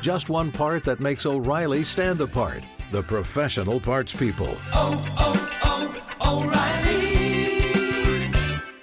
[0.00, 2.64] Just one part that makes O'Reilly stand apart.
[2.92, 4.48] The professional parts people.
[4.72, 7.08] Oh, oh, oh, O'Reilly!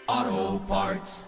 [0.07, 1.25] Auto Parts.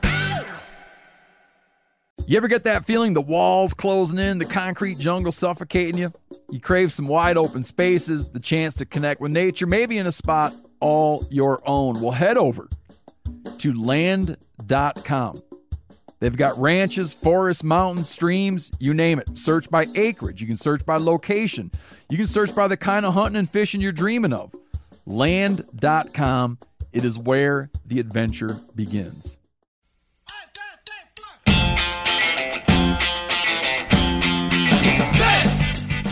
[2.27, 6.11] You ever get that feeling the walls closing in, the concrete jungle suffocating you?
[6.49, 10.11] You crave some wide open spaces, the chance to connect with nature, maybe in a
[10.11, 12.01] spot all your own.
[12.01, 12.67] Well, head over
[13.59, 15.41] to land.com.
[16.19, 19.37] They've got ranches, forests, mountains, streams, you name it.
[19.37, 20.41] Search by acreage.
[20.41, 21.71] You can search by location.
[22.09, 24.55] You can search by the kind of hunting and fishing you're dreaming of.
[25.05, 26.57] Land.com.
[26.91, 29.37] It is where the adventure begins.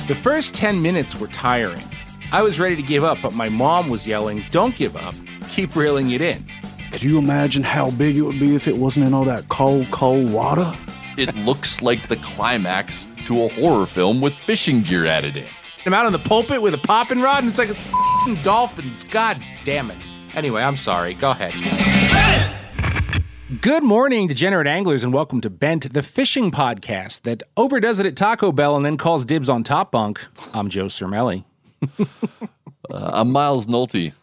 [0.08, 1.82] The first 10 minutes were tiring.
[2.32, 5.16] I was ready to give up, but my mom was yelling, Don't give up,
[5.50, 6.46] keep reeling it in.
[6.96, 9.92] Could you imagine how big it would be if it wasn't in all that cold,
[9.92, 10.74] cold water?
[11.18, 15.46] It looks like the climax to a horror film with fishing gear added in.
[15.86, 17.84] I'm out on the pulpit with a popping rod, and it's like it's
[18.24, 19.04] fing dolphins.
[19.04, 19.98] God damn it.
[20.36, 21.16] Anyway, I'm sorry.
[21.16, 21.54] Go ahead.
[23.60, 28.16] Good morning, degenerate anglers, and welcome to Bent, the fishing podcast that overdoes it at
[28.16, 30.26] Taco Bell and then calls dibs on Top Bunk.
[30.54, 31.44] I'm Joe Cermele.
[32.00, 32.06] Uh,
[33.14, 34.14] I'm Miles Nolte,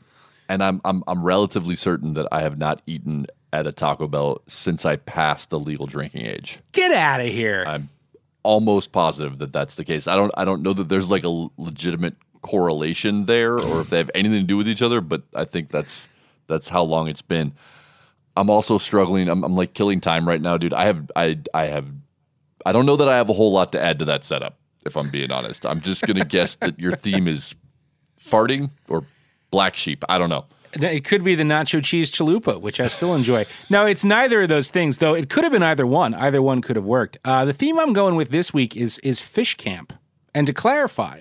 [0.53, 4.43] and I'm, I'm I'm relatively certain that I have not eaten at a Taco Bell
[4.47, 6.59] since I passed the legal drinking age.
[6.73, 7.65] Get out of here.
[7.67, 7.89] I'm
[8.43, 10.07] almost positive that that's the case.
[10.07, 13.97] I don't I don't know that there's like a legitimate correlation there, or if they
[13.97, 15.01] have anything to do with each other.
[15.01, 16.09] But I think that's
[16.49, 17.55] that's how long it's been.
[18.37, 19.29] I'm also struggling.
[19.29, 20.75] I'm, I'm like killing time right now, dude.
[20.75, 21.87] I have I I have
[22.67, 24.59] I don't know that I have a whole lot to add to that setup.
[24.85, 27.55] If I'm being honest, I'm just gonna guess that your theme is
[28.21, 29.05] farting or
[29.53, 30.05] black sheep.
[30.09, 30.47] I don't know.
[30.75, 33.47] It could be the nacho cheese chalupa, which I still enjoy.
[33.71, 35.15] No, it's neither of those things, though.
[35.15, 36.15] It could have been either one.
[36.15, 37.19] Either one could have worked.
[37.25, 39.93] Uh, the theme I'm going with this week is is fish camp.
[40.35, 41.21] And to clarify,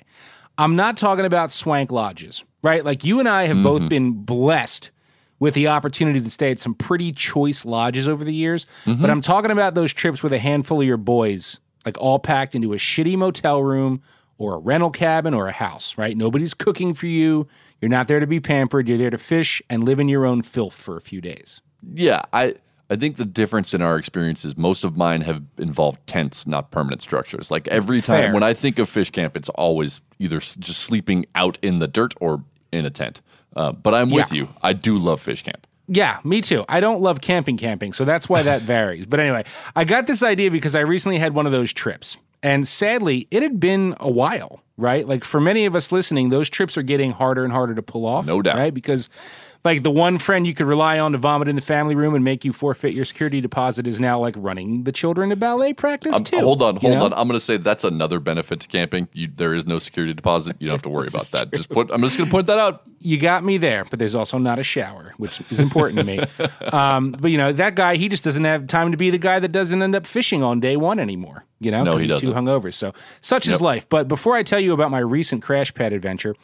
[0.58, 2.84] I'm not talking about swank lodges, right?
[2.84, 4.90] Like you and I have both been blessed
[5.40, 8.68] with the opportunity to stay at some pretty choice lodges over the years.
[8.86, 12.56] But I'm talking about those trips with a handful of your boys, like all packed
[12.56, 14.02] into a shitty motel room
[14.38, 16.16] or a rental cabin or a house, right?
[16.16, 17.48] Nobody's cooking for you.
[17.82, 18.88] You're not there to be pampered.
[18.88, 21.62] You're there to fish and live in your own filth for a few days.
[21.94, 22.56] Yeah, I
[22.90, 27.02] I think the difference in our experiences, most of mine have involved tents, not permanent
[27.02, 27.50] structures.
[27.50, 28.34] Like every time Fair.
[28.34, 32.14] when I think of fish camp, it's always either just sleeping out in the dirt
[32.22, 33.22] or in a tent.
[33.56, 34.40] Uh, but I'm with Yeah.
[34.44, 34.50] you.
[34.62, 35.66] I do love fish camp.
[35.88, 36.64] Yeah, me too.
[36.70, 39.06] I don't love camping camping, so that's why that varies.
[39.06, 39.44] But anyway,
[39.76, 42.18] I got this idea because I recently had one of those trips.
[42.44, 45.08] And sadly, it had been a while, right?
[45.08, 48.06] Like for many of us listening, those trips are getting harder and harder to pull
[48.06, 48.26] off.
[48.26, 48.58] No doubt.
[48.58, 48.74] Right?
[48.74, 49.10] Because
[49.64, 52.24] like the one friend you could rely on to vomit in the family room and
[52.24, 56.16] make you forfeit your security deposit is now like running the children to ballet practice
[56.16, 56.40] Um, too.
[56.40, 57.06] hold on, you hold know?
[57.06, 57.14] on.
[57.14, 59.08] I'm going to say that's another benefit to camping.
[59.14, 60.56] You, there is no security deposit.
[60.60, 61.52] You don't have to worry about that.
[61.54, 61.92] Just put.
[61.92, 62.82] I'm just going to point that out.
[63.00, 66.20] you got me there, but there's also not a shower, which is important to me.
[66.74, 69.40] Um, but you know, that guy, he just doesn't have time to be the guy
[69.40, 71.44] that doesn't end up fishing on day one anymore.
[71.60, 72.30] You know, No, he he's doesn't.
[72.30, 72.74] too hungover.
[72.74, 73.90] So such is life.
[73.90, 76.36] But before I tell you about my recent crash pad adventure,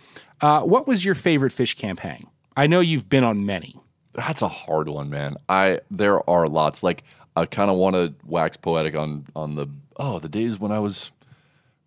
[0.41, 2.27] uh, what was your favorite fish camp hang?
[2.57, 3.79] I know you've been on many.
[4.13, 5.35] That's a hard one, man.
[5.47, 6.81] I there are lots.
[6.81, 7.03] Like
[7.35, 9.67] I kind of want to wax poetic on on the
[9.97, 11.11] oh the days when I was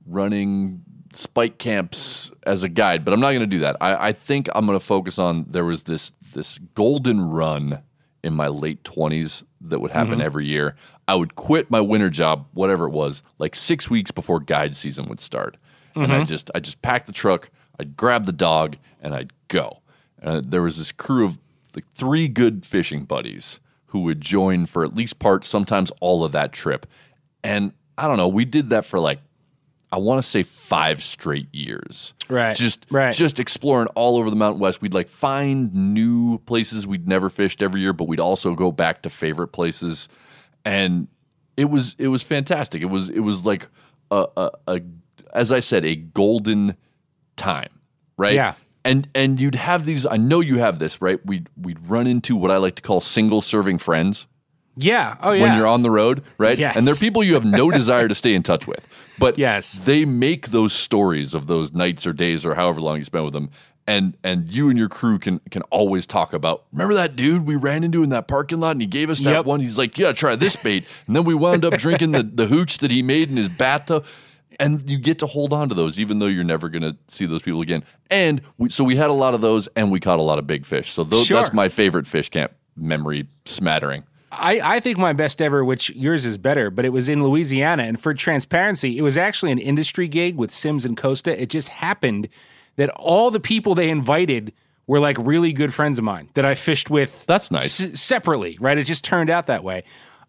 [0.06, 0.82] running
[1.12, 3.76] spike camps as a guide, but I'm not going to do that.
[3.80, 7.82] I, I think I'm going to focus on there was this this golden run
[8.22, 10.22] in my late 20s that would happen mm-hmm.
[10.22, 10.76] every year.
[11.08, 15.08] I would quit my winter job, whatever it was, like six weeks before guide season
[15.08, 15.56] would start,
[15.96, 16.26] and I mm-hmm.
[16.26, 17.50] just I just packed the truck,
[17.80, 19.79] I'd grab the dog, and I'd go.
[20.22, 21.38] Uh, there was this crew of
[21.74, 26.32] like three good fishing buddies who would join for at least part, sometimes all of
[26.32, 26.86] that trip.
[27.42, 29.20] And I don't know, we did that for like
[29.92, 32.14] I want to say five straight years.
[32.28, 33.12] Right, Just right.
[33.14, 34.80] just exploring all over the Mountain West.
[34.80, 39.02] We'd like find new places we'd never fished every year, but we'd also go back
[39.02, 40.08] to favorite places.
[40.64, 41.08] And
[41.56, 42.82] it was it was fantastic.
[42.82, 43.66] It was it was like
[44.12, 44.80] a, a, a
[45.34, 46.76] as I said, a golden
[47.36, 47.70] time.
[48.16, 48.34] Right?
[48.34, 48.54] Yeah.
[48.84, 51.24] And and you'd have these I know you have this, right?
[51.26, 54.26] We'd we'd run into what I like to call single serving friends
[54.76, 55.16] Yeah.
[55.20, 55.42] Oh yeah.
[55.42, 56.56] when you're on the road, right?
[56.58, 56.76] Yes.
[56.76, 58.86] And they're people you have no desire to stay in touch with.
[59.18, 59.80] But Yes.
[59.84, 63.34] they make those stories of those nights or days or however long you spent with
[63.34, 63.50] them.
[63.86, 67.56] And and you and your crew can can always talk about remember that dude we
[67.56, 69.44] ran into in that parking lot and he gave us that Yep.
[69.44, 69.60] one.
[69.60, 70.84] He's like, Yeah, try this bait.
[71.06, 74.06] And then we wound up drinking the, the hooch that he made in his bathtub.
[74.60, 77.26] And you get to hold on to those, even though you're never going to see
[77.26, 77.82] those people again.
[78.10, 80.46] And we, so we had a lot of those, and we caught a lot of
[80.46, 80.92] big fish.
[80.92, 81.38] So those, Sure.
[81.40, 84.04] that's my favorite fish camp memory smattering.
[84.32, 87.82] I, I think my best ever, which yours is better, but it was in Louisiana.
[87.82, 91.40] And for transparency, it was actually an industry gig with Simms and Costa.
[91.40, 92.28] It just happened
[92.76, 94.52] that all the people they invited
[94.86, 97.24] were like really good friends of mine that I fished with.
[97.26, 97.80] That's nice.
[97.80, 98.78] s- separately, right?
[98.78, 99.82] It just turned out that way.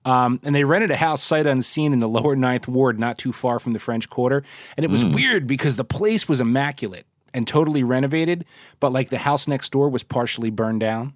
[0.03, 3.31] Um, and they rented a house sight unseen in the lower ninth ward, not too
[3.31, 4.43] far from the French Quarter.
[4.75, 5.11] And it was Hmm.
[5.13, 8.45] weird because the place was immaculate and totally renovated,
[8.79, 11.13] but like the house next door was partially burned down.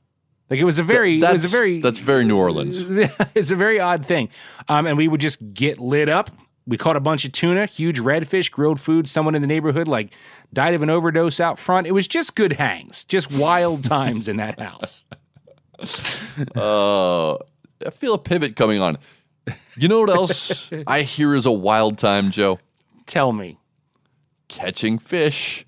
[0.49, 2.79] Like it was a very, it That's was a very, that's very New Orleans.
[3.35, 4.29] it's a very odd thing.
[4.69, 6.29] Um, and we would just get lit up.
[6.67, 9.07] We caught a bunch of tuna, huge redfish, grilled food.
[9.07, 10.13] Someone in the neighborhood like
[10.53, 11.87] died of an overdose out front.
[11.87, 15.03] It was just good hangs, just wild times in that house.
[16.55, 17.37] Uh,
[17.85, 18.97] I feel a pivot coming on.
[19.75, 22.59] You know what else I hear is a wild time, Joe?
[23.05, 23.57] Tell me.
[24.47, 25.65] Catching fish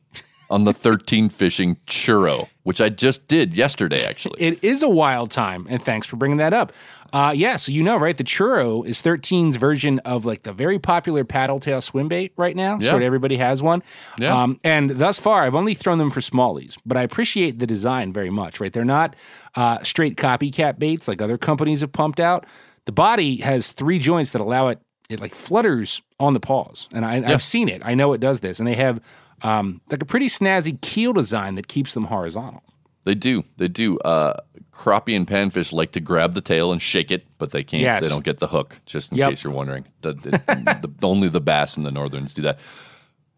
[0.49, 4.41] on the 13 fishing churro, which I just did yesterday, actually.
[4.43, 6.71] It is a wild time, and thanks for bringing that up.
[7.13, 8.17] Uh, yeah, so you know, right?
[8.17, 12.55] The churro is 13's version of like the very popular paddle tail swim bait right
[12.55, 12.77] now.
[12.79, 12.95] Yeah.
[12.95, 13.83] Of everybody has one.
[14.19, 14.41] Yeah.
[14.41, 18.13] Um, and thus far, I've only thrown them for smallies, but I appreciate the design
[18.13, 18.71] very much, right?
[18.71, 19.15] They're not
[19.55, 22.45] uh, straight copycat baits like other companies have pumped out.
[22.85, 26.87] The body has three joints that allow it, it like flutters on the paws.
[26.93, 27.81] And I, I've seen it.
[27.85, 28.59] I know it does this.
[28.59, 29.01] And they have
[29.41, 32.63] um, like a pretty snazzy keel design that keeps them horizontal.
[33.07, 33.43] They do.
[33.55, 33.97] They do.
[33.99, 34.41] Uh,
[34.73, 37.81] crappie and panfish like to grab the tail and shake it, but they can't.
[37.81, 38.03] Yes.
[38.03, 38.75] They don't get the hook.
[38.85, 39.29] Just in Yep.
[39.29, 40.31] case you're wondering, the, the,
[40.99, 42.59] the, only the bass and the northerns do that.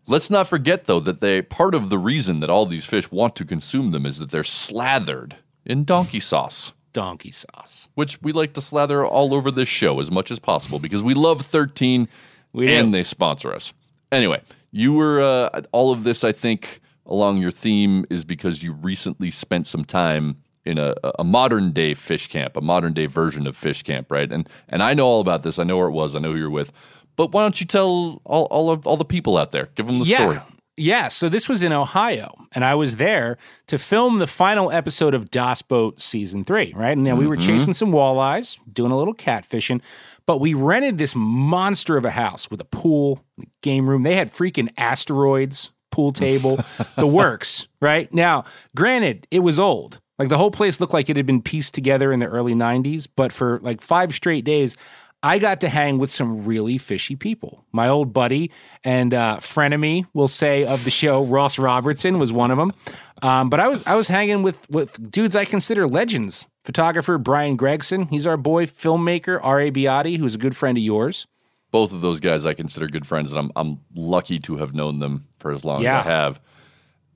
[0.07, 3.35] Let's not forget, though, that they part of the reason that all these fish want
[3.35, 5.35] to consume them is that they're slathered
[5.65, 7.87] in donkey sauce, Donkey sauce.
[7.93, 11.13] which we like to slather all over this show as much as possible because we
[11.13, 12.07] love 13
[12.53, 12.73] We do.
[12.73, 13.71] and they sponsor us.
[14.11, 18.71] Anyway, you were uh, all of this, I think, along your theme is because you
[18.71, 23.47] recently spent some time in a, a modern day fish camp, a modern day version
[23.47, 24.31] of fish camp, right?
[24.31, 25.59] And and I know all about this.
[25.59, 26.15] I know where it was.
[26.15, 26.71] I know who you're with.
[27.15, 29.69] But why don't you tell all all of all the people out there?
[29.75, 30.17] Give them the yeah.
[30.17, 30.39] story.
[30.77, 35.13] Yeah, so this was in Ohio, and I was there to film the final episode
[35.13, 36.93] of Das Boat season three, right?
[36.93, 37.51] And now we were mm-hmm.
[37.51, 39.81] chasing some walleyes, doing a little catfishing,
[40.25, 44.03] but we rented this monster of a house with a pool, a game room.
[44.03, 46.59] They had freaking asteroids, pool table,
[46.97, 48.11] the works, right?
[48.13, 48.45] Now,
[48.75, 49.99] granted, it was old.
[50.17, 53.07] Like the whole place looked like it had been pieced together in the early 90s,
[53.15, 54.75] but for like five straight days,
[55.21, 57.65] I got to hang with some really fishy people.
[57.73, 58.51] My old buddy
[58.85, 62.73] and uh, frenemy, we'll say, of the show, Ross Robertson, was one of them.
[63.21, 66.47] Um, but I was I was hanging with with dudes I consider legends.
[66.63, 68.65] Photographer Brian Gregson, he's our boy.
[68.65, 69.71] Filmmaker R.A.
[69.71, 71.27] Beattie, who's a good friend of yours.
[71.71, 74.99] Both of those guys I consider good friends, and I'm I'm lucky to have known
[74.99, 75.99] them for as long Yeah.
[75.99, 76.41] as I have.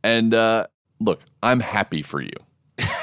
[0.04, 0.68] And uh,
[1.00, 2.34] look, I'm happy for you.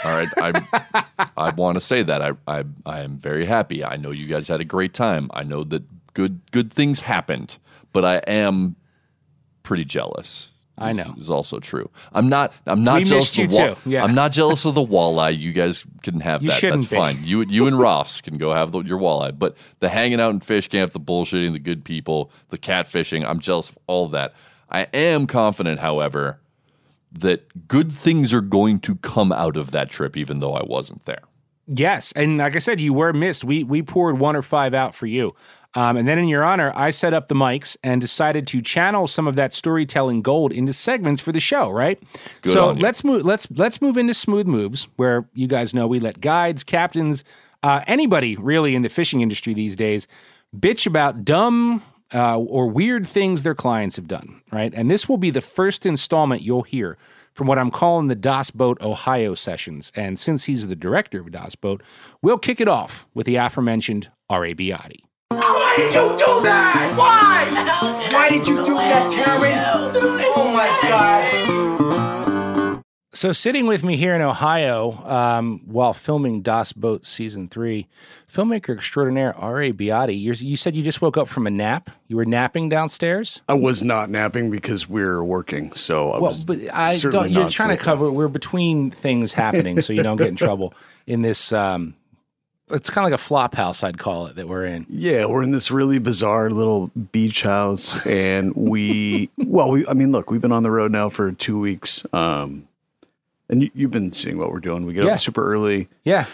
[0.04, 1.04] All right, I
[1.36, 3.84] I want to say that I I I am very happy.
[3.84, 5.30] I know you guys had a great time.
[5.34, 5.82] I know that
[6.14, 7.58] good good things happened,
[7.92, 8.76] but I am
[9.62, 10.50] pretty jealous.
[10.80, 11.14] I know.
[11.18, 11.90] is also true.
[12.12, 12.52] I'm not.
[12.66, 13.90] I'm not We jealous missed of the you wa- too.
[13.90, 14.04] Yeah.
[14.04, 15.38] I'm not jealous of the walleye.
[15.38, 16.60] You guys can have You that.
[16.60, 16.96] That's be.
[16.96, 17.16] fine.
[17.22, 19.38] You you and Ross can go have the, your walleye.
[19.38, 23.38] But the hanging out in fish camp, the bullshitting, the good people, the catfishing, I'm
[23.40, 24.34] jealous of all of that.
[24.70, 26.40] I am confident, however,
[27.12, 31.04] that good things are going to come out of that trip, even though I wasn't
[31.06, 31.22] there.
[31.66, 33.44] Yes, and like I said, you were missed.
[33.44, 35.34] We we poured one or five out for you,
[35.74, 39.06] um, and then in your honor, I set up the mics and decided to channel
[39.06, 41.70] some of that storytelling gold into segments for the show.
[41.70, 42.02] Right.
[42.42, 43.24] Good so let's move.
[43.24, 47.24] Let's let's move into smooth moves, where you guys know we let guides, captains,
[47.62, 50.08] uh, anybody really in the fishing industry these days
[50.56, 51.82] bitch about dumb.
[52.12, 54.74] Uh, or weird things their clients have done, right?
[54.74, 56.98] And this will be the first installment you'll hear
[57.34, 59.92] from what I'm calling the Das Boat Ohio sessions.
[59.94, 61.84] And since he's the director of Das Boat,
[62.20, 64.54] we'll kick it off with the aforementioned R.A.
[64.54, 65.04] Beattie.
[65.30, 66.94] Why did you do that?
[66.96, 68.10] Why?
[68.12, 69.52] Why did you do that, Terry?
[70.34, 71.50] Oh my God.
[73.12, 77.86] So, sitting with me here in Ohio um, while filming Das Boat season three,
[78.32, 79.72] filmmaker extraordinaire R.A.
[79.72, 80.16] Beattie.
[80.16, 81.90] You're, said you just woke up from a nap.
[82.08, 83.42] You were napping downstairs.
[83.48, 87.30] I was not napping because we are working, so I Well, was but I don't.
[87.30, 88.10] You're not trying to cover.
[88.10, 90.72] We're between things happening, so you don't get in trouble
[91.06, 91.52] in this.
[91.52, 91.94] Um,
[92.72, 94.86] it's kind of like a flop house, I'd call it, that we're in.
[94.88, 100.12] Yeah, we're in this really bizarre little beach house, and we, well, we, I mean,
[100.12, 102.66] look, we've been on the road now for two weeks, um,
[103.48, 104.86] and you, you've been seeing what we're doing.
[104.86, 105.14] We get Yeah.
[105.14, 106.26] up super early, Yeah,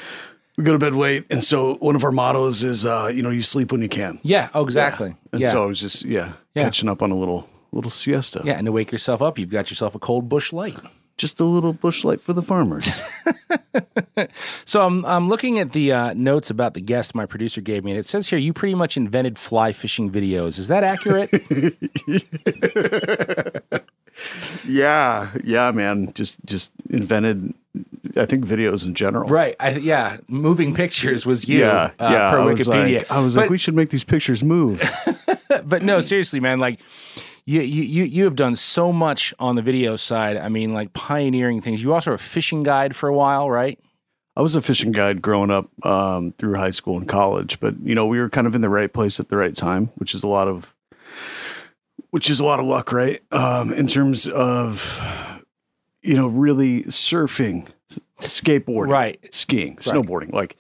[0.57, 3.31] we go to bed late, and so one of our mottos is, uh, you know,
[3.31, 4.19] you sleep when you can.
[4.23, 4.49] yeah.
[4.55, 5.09] Oh, exactly.
[5.11, 5.14] Yeah.
[5.33, 6.64] And yeah, so I was just, yeah, Yeah.
[6.64, 8.40] catching up on a little, little siesta.
[8.45, 8.55] yeah.
[8.59, 10.76] And to wake yourself up, you've got yourself a cold Busch Light.
[11.16, 12.88] Just a little Busch Light for the farmers.
[14.64, 17.90] So I'm I'm looking at the uh, notes about the guest my producer gave me,
[17.90, 20.58] and it says here you pretty much invented fly fishing videos.
[20.58, 21.30] Is that accurate?
[24.66, 27.52] yeah, yeah, man, just, just invented,
[28.16, 29.28] I think videos in general.
[29.28, 29.54] right.
[29.61, 30.16] I, yeah.
[30.28, 31.61] Moving pictures was you.
[31.61, 32.30] Yeah, uh, yeah.
[32.30, 32.99] Per I was Wikipedia.
[32.99, 34.82] like, I was but, like, we should make these pictures move.
[35.64, 36.58] but no, seriously, man.
[36.58, 36.80] Like.
[37.48, 40.36] You, you you have done so much on the video side.
[40.36, 41.80] I mean, like pioneering things.
[41.80, 43.78] You also were a fishing guide for a while, right?
[44.34, 47.94] I was a fishing guide growing up um, through high school and college, but you
[47.94, 50.24] know we were kind of in the right place at the right time, which is
[50.24, 50.74] a lot of,
[52.10, 53.22] which is a lot of luck, right?
[53.32, 55.00] Um, in terms of,
[56.02, 57.68] you know, really surfing,
[58.20, 59.32] skateboarding, Right.
[59.34, 60.56] skiing, snowboarding, like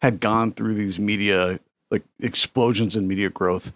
[0.00, 3.72] had gone through these media like explosions in media growth.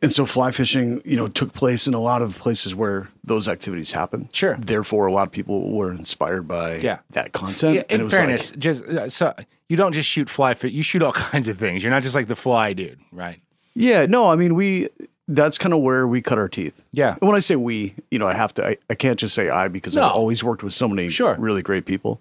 [0.00, 3.48] And so fly fishing, you know, took place in a lot of places where those
[3.48, 4.28] activities happen.
[4.32, 4.56] Sure.
[4.60, 6.98] Therefore, a lot of people were inspired by Yeah.
[7.10, 7.74] that content.
[7.74, 9.32] Yeah, And in it was like- fairness, just uh, so
[9.68, 11.82] you don't just shoot fly fish; You shoot all kinds of things.
[11.82, 13.40] You're not just like the fly dude, right?
[13.74, 14.88] Yeah, no, I mean we
[15.26, 16.80] that's kind of where we cut our teeth.
[16.92, 17.16] Yeah.
[17.20, 19.50] And when I say we, you know, I have to I, I can't just say
[19.50, 20.04] I because No.
[20.04, 21.34] I've always worked with so many Sure.
[21.40, 22.20] really great people.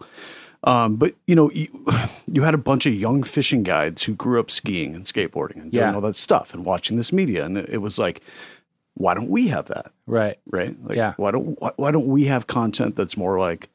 [0.63, 1.67] Um, but you know, you,
[2.31, 5.73] you had a bunch of young fishing guides who grew up skiing and skateboarding and
[5.73, 5.83] Yeah.
[5.85, 8.21] doing all that stuff and watching this media and it, it was like
[8.95, 9.91] why don't we have that?
[10.07, 10.37] Right.
[10.49, 10.75] Right?
[10.83, 11.13] Like Yeah.
[11.17, 13.69] why don't why, why don't we have content that's more like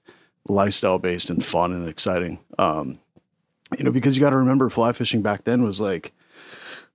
[0.48, 2.40] lifestyle based and fun and exciting?
[2.58, 2.98] Um,
[3.78, 6.12] you know, because you got to remember fly fishing back then was like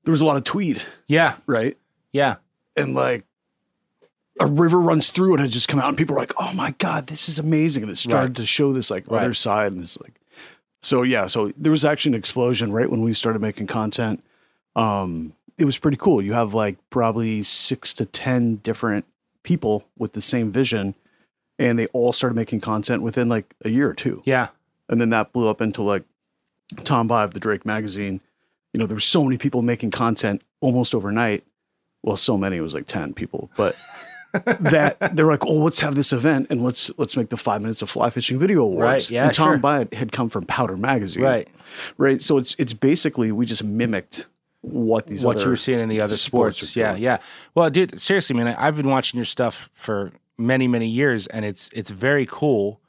[0.04, 1.36] there was a lot of tweed, Yeah.
[1.48, 1.78] right?
[2.12, 2.36] Yeah.
[2.76, 3.24] and like
[4.40, 6.72] a river runs through it had just come out and people were like oh my
[6.80, 8.36] god this is amazing and it started Right.
[8.36, 10.14] to show this like other side and it's like
[10.82, 14.24] so yeah so there was actually an explosion right when we started making content
[14.76, 19.06] um it was pretty cool you have like probably six to ten different
[19.44, 20.94] people with the same vision
[21.60, 24.50] and they all started making content within like a year or two Yeah.
[24.90, 26.04] and then that blew up into like
[26.84, 28.20] Tom Bie, the Drake magazine.
[28.74, 31.46] You know, there were so many people making content almost overnight.
[32.04, 33.74] Well, so many it was like ten people, but
[34.46, 37.82] that they're like, oh, let's have this event and let's let's make the five minutes
[37.82, 38.82] of fly fishing video awards.
[38.82, 39.58] Right, yeah, and Tom sure.
[39.58, 41.48] Bie had come from Powder magazine, Right.
[41.98, 42.24] Right.
[42.24, 44.26] So it's it's basically we just mimicked
[44.62, 46.60] what these what you were seeing in the other sports.
[46.60, 47.20] sports yeah, yeah.
[47.56, 51.70] Well, dude, seriously, man, I've been watching your stuff for many, many years, and it's
[51.74, 52.80] it's very cool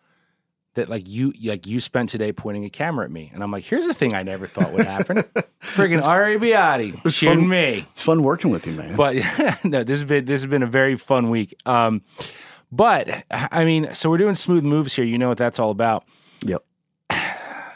[0.79, 3.65] that like you like you spent today pointing a camera at me, and I'm like,
[3.65, 5.19] here's a thing I never thought would happen.
[5.63, 6.39] Friggin' R.A.
[6.39, 7.49] Beattie shooting fun.
[7.49, 7.85] me.
[7.93, 8.95] It's fun working with you, man.
[8.95, 9.17] But
[9.65, 11.55] no, this has been this has been a very fun week.
[11.67, 12.03] Um,
[12.73, 15.05] but I mean, so we're doing smooth moves here.
[15.05, 16.05] You know what that's all about.
[16.43, 16.65] yep.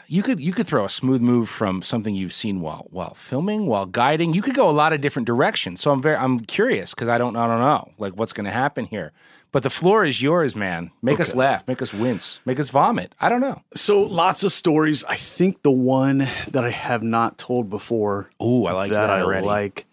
[0.07, 3.65] You could you could throw a smooth move from something you've seen while while filming,
[3.65, 4.33] while guiding.
[4.33, 5.81] You could go a lot of different directions.
[5.81, 8.51] So I'm very I'm curious because I don't I don't know like what's going to
[8.51, 9.11] happen here.
[9.53, 10.91] But the floor is yours, man.
[11.03, 13.13] Make us laugh, make us wince, make us vomit.
[13.21, 13.61] I don't know.
[13.75, 15.03] So lots of stories.
[15.03, 19.09] I think the one that I have not told before Ooh, I like that, that
[19.11, 19.45] I already.
[19.45, 19.85] like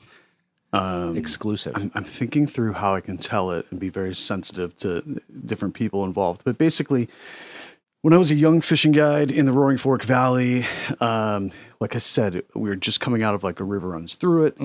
[0.73, 1.75] um, Exclusive.
[1.76, 5.75] I'm, I'm thinking through how I can tell it and be very sensitive to different
[5.75, 6.40] people involved.
[6.43, 7.11] But basically,
[8.02, 10.66] when I was a young fishing guide in the Roaring Fork Valley,
[11.00, 14.47] um, like I said, we were just coming out of like a river runs through
[14.47, 14.59] it,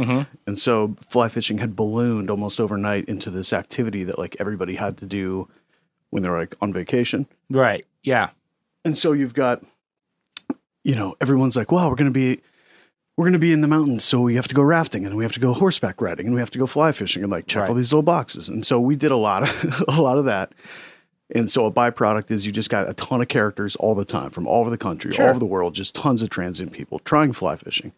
[0.46, 4.98] and so fly fishing had ballooned almost overnight into this activity that like everybody had
[5.00, 5.48] to do
[6.12, 7.26] when they're like on vacation.
[7.50, 7.86] right.
[8.04, 8.30] Yeah.
[8.86, 9.64] And so you've got,
[10.84, 12.40] you know, everyone's like, "Wow, we're going to be,
[13.18, 15.24] we're going to be in the mountains, so we have to go rafting, and we
[15.24, 17.68] have to go horseback riding, and we have to go fly fishing, and like check
[17.68, 20.54] all these little boxes." And so we did a lot of a lot of that.
[21.34, 24.30] And so a byproduct is you just got a ton of characters all the time
[24.30, 25.26] from all over the country, Sure.
[25.26, 27.92] all over the world, just tons of transient people trying fly fishing.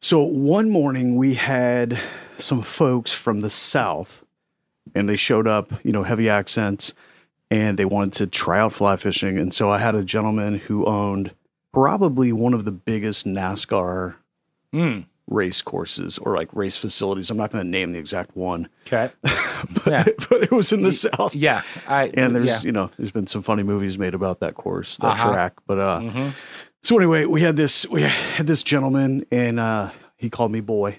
[0.00, 1.98] So one morning we had
[2.38, 4.22] some folks from the south,
[4.94, 6.92] and they showed up, you know, heavy accents,
[7.50, 9.38] and they wanted to try out fly fishing.
[9.38, 11.32] And so I had a gentleman who owned
[11.72, 14.14] probably one of the biggest NASCAR
[14.74, 15.04] Mm.
[15.28, 17.30] Race courses or like race facilities.
[17.30, 19.10] I'm not going to name the exact one, Okay.
[19.86, 20.04] yeah.
[20.28, 21.34] but it was in the south.
[21.34, 21.62] Yeah.
[21.86, 22.58] I and there's yeah.
[22.66, 25.32] you know there's been some funny movies made about that course that Uh-huh.
[25.32, 26.32] track but uh
[26.82, 30.98] so anyway we had this we had this gentleman and uh he called me boy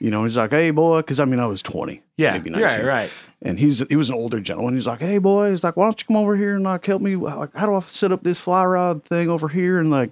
[0.00, 2.32] you know he's like hey boy because i mean i was 20 yeah.
[2.32, 2.84] maybe Right.
[2.84, 3.10] Right.
[3.42, 6.00] and he's he was an older gentleman he's like hey boy he's like why don't
[6.00, 8.38] you come over here and like help me like how do i set up this
[8.38, 10.10] fly rod thing over here and like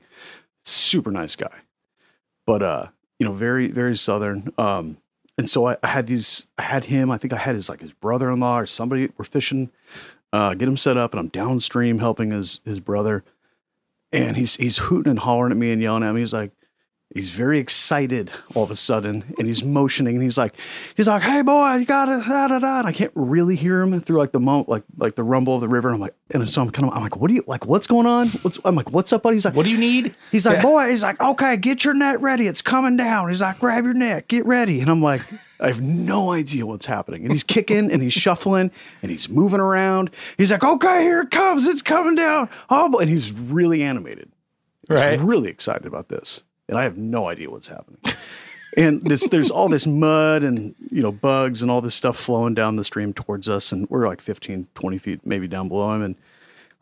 [0.65, 1.55] super nice guy
[2.47, 2.87] but uh
[3.19, 4.53] you know very very southern.
[4.59, 4.99] Um
[5.37, 7.81] and so I, I had these i had him i think i had his like
[7.81, 9.73] his brother-in-law or somebody we're fishing
[10.33, 13.25] uh get him set up and i'm downstream helping his his brother.
[14.13, 16.21] And he's he's hooting and hollering at me and yelling at me.
[16.21, 16.53] He's like
[17.13, 20.55] he's very excited all of a sudden and he's motioning and he's like
[20.97, 24.01] he's like hey boy you gotta da da da and i can't really hear him
[24.01, 26.51] through like the mo like like the rumble of the river and i'm like and
[26.51, 28.75] so i'm kind of i'm like what do you like what's going on what's i'm
[28.75, 30.15] like what's up buddy he's like What do you need?
[30.33, 32.47] He's like, boy, he's like, okay, get your net ready.
[32.49, 33.29] It's coming down.
[33.29, 34.81] He's like, grab your net, get ready.
[34.81, 35.21] And I'm like,
[35.61, 37.23] I have no idea what's happening.
[37.23, 38.71] And he's kicking and he's shuffling
[39.03, 40.11] and he's moving around.
[40.37, 41.67] He's like, okay, here it comes.
[41.69, 42.49] It's coming down.
[42.71, 44.31] Oh, and he's really animated.
[44.89, 45.21] He's Right.
[45.21, 46.43] really excited about this.
[46.69, 48.01] And I have no idea what's happening.
[48.77, 52.55] and this, there's all this mud and, you know, bugs and all this stuff flowing
[52.55, 53.73] down the stream towards us.
[53.73, 56.03] And we're like 15, 20 feet maybe down below him.
[56.03, 56.15] And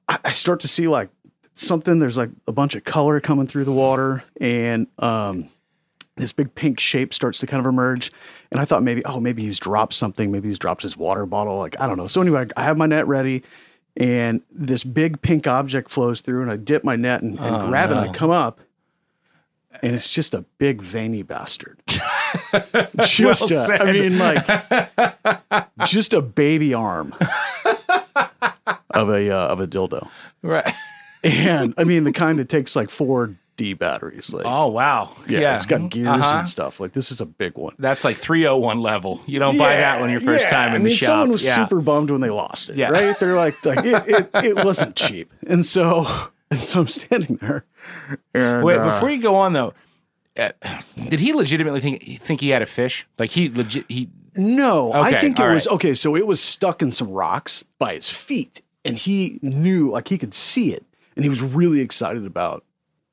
[0.09, 1.11] I, I start to see like
[1.55, 5.49] something there's like a bunch of color coming through the water and um
[6.17, 8.11] this big pink shape starts to kind of emerge
[8.51, 11.59] and i thought maybe oh maybe he's dropped something maybe he's dropped his water bottle
[11.59, 13.43] like i don't know so anyway i have my net ready
[13.99, 17.91] and this big pink object flows through and i dip my net and, and grab
[17.91, 18.61] it and i come up
[19.83, 21.79] and it's just a big veiny bastard
[23.07, 23.81] just a, said.
[23.83, 27.15] i mean like just a baby arm
[28.91, 30.09] of a uh, of a dildo
[30.43, 30.73] Right.
[31.25, 34.33] and I mean the kind that takes like four D batteries.
[34.33, 35.15] Like, Oh wow.
[35.29, 36.39] yeah, it's got gears Uh-huh.
[36.39, 36.81] and stuff.
[36.81, 37.75] Like this is a big one.
[37.79, 39.21] That's like 301 level.
[39.27, 40.51] You don't buy that one your first yeah.
[40.51, 41.07] time in I the mean, shop.
[41.09, 41.55] Someone was yeah.
[41.57, 42.77] super bummed when they lost it.
[42.77, 42.89] Yeah.
[42.89, 43.15] right?
[43.21, 46.07] They're like, like it, it, it wasn't cheap, and so
[46.59, 47.65] and so I'm standing there.
[48.35, 49.73] And, Wait, uh, before you go on though,
[50.39, 50.51] uh,
[51.09, 53.07] did he legitimately think think he had a fish?
[53.19, 55.95] Like he legit he No, I think it all was okay.
[55.95, 60.19] So it was stuck in some rocks by his feet, and he knew, like he
[60.19, 60.85] could see it,
[61.17, 62.65] and he was really excited about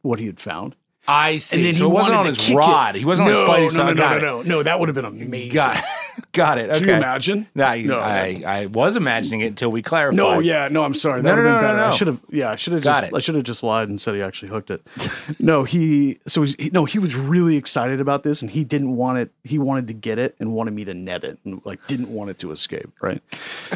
[0.02, 0.75] what he had found.
[1.08, 1.58] I see.
[1.58, 2.56] And then so he wasn't on his kick it.
[2.56, 2.95] rod.
[2.95, 4.21] He wasn't no, like fighting no, no, no, it.
[4.21, 4.63] no, no.
[4.63, 5.60] That would have been amazing.
[5.60, 5.84] It.
[6.32, 6.69] Got it.
[6.69, 6.79] Okay.
[6.79, 7.47] Can you imagine?
[7.55, 10.17] No, I, No, I, I was imagining it until we clarified.
[10.17, 11.21] No, yeah, no, I'm sorry.
[11.21, 11.88] That No, would no, have been no, no.
[11.88, 13.15] I should have, yeah, I should have Got just, it.
[13.15, 14.82] I should have just lied and said he actually hooked it.
[15.39, 18.95] no, he, so he's, he, no, he was really excited about this, and he didn't
[18.95, 19.32] want it.
[19.43, 22.29] He wanted to get it and wanted me to net it, and like didn't want
[22.29, 22.89] it to escape.
[23.01, 23.21] Right.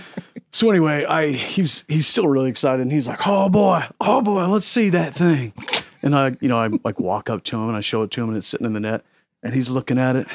[0.52, 4.46] so anyway, I, he's, he's still really excited, and he's like, oh boy, oh boy,
[4.48, 5.54] let's see that thing.
[6.02, 8.22] And I, you know, I like walk up to him and I show it to
[8.22, 9.04] him, and it's sitting in the net,
[9.42, 10.28] and he's looking at it,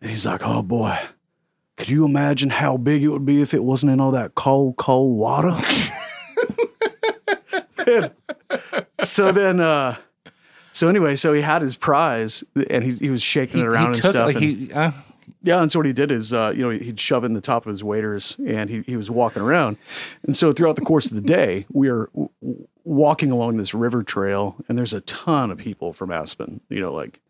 [0.00, 0.98] and he's like, oh boy.
[1.76, 4.76] Could you imagine how big it would be if it wasn't in all that cold,
[4.76, 5.52] cold water?
[9.04, 9.96] so then, uh,
[10.72, 13.94] so anyway, so he had his prize and he, he was shaking it around and
[13.96, 14.26] took stuff.
[14.26, 14.72] like and- he.
[14.72, 14.92] Uh,
[15.42, 17.66] yeah, and so what he did is, uh, you know, he'd shove in the top
[17.66, 19.76] of his waders, and he, he was walking around.
[20.24, 24.02] And so throughout the course of the day, we are w- walking along this river
[24.02, 27.20] trail, and there's a ton of people from Aspen, you know, like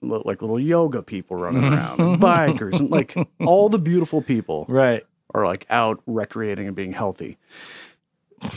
[0.00, 5.02] like little yoga people running around, and bikers, and like all the beautiful people right.
[5.34, 7.38] are like out recreating and being healthy.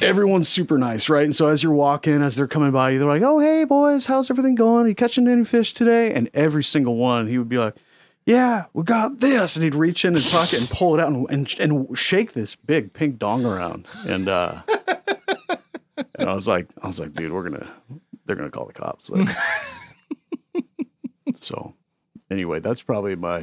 [0.01, 1.23] Everyone's super nice, right?
[1.23, 4.05] And so as you're walking, as they're coming by you, they're like, "Oh, hey boys,
[4.05, 4.85] how's everything going?
[4.85, 7.75] Are you catching any fish today?" And every single one, he would be like,
[8.25, 11.25] "Yeah, we got this," and he'd reach in his pocket and pull it out and
[11.29, 13.87] and, and shake this big pink dong around.
[14.07, 14.61] And uh,
[16.15, 17.71] and I was like, I was like, dude, we're gonna,
[18.25, 19.09] they're gonna call the cops.
[19.09, 19.35] Like,
[21.39, 21.73] so
[22.31, 23.39] anyway, that's probably my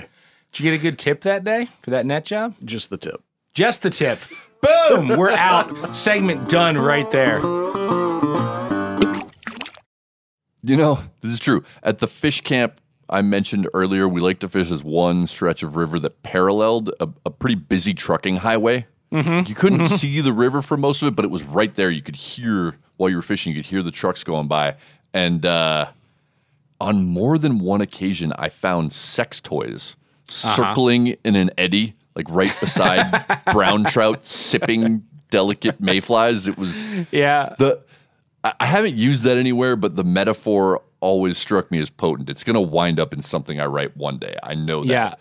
[0.53, 2.55] Did you get a good tip that day for that net job?
[2.65, 3.23] just the tip.
[3.55, 4.19] Just the tip.
[4.61, 5.09] Boom.
[5.17, 5.95] We're out.
[5.95, 7.39] Segment done right there.
[10.67, 11.63] You know, this is true.
[11.83, 12.81] At the fish camp
[13.11, 17.09] I mentioned earlier, we like to fish this one stretch of river that paralleled a,
[17.27, 18.87] a pretty busy trucking highway.
[19.11, 21.89] You couldn't see the river for most of it, but it was right there.
[21.91, 24.75] You could hear while you were fishing, you could hear the trucks going by.
[25.13, 25.89] And uh,
[26.81, 29.97] on more than one occasion, I found sex toys
[30.29, 30.57] uh-huh.
[30.57, 36.47] circling in an eddy, like right beside brown trout sipping delicate mayflies.
[36.47, 37.55] It was Yeah.
[37.59, 37.81] the
[38.43, 42.31] I I haven't used that anywhere, but the metaphor always struck me as potent.
[42.31, 44.37] It's going to wind up in something I write one day.
[44.43, 44.89] I know that.
[44.89, 45.15] Yeah.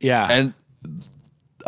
[0.00, 0.26] Yeah.
[0.30, 0.54] And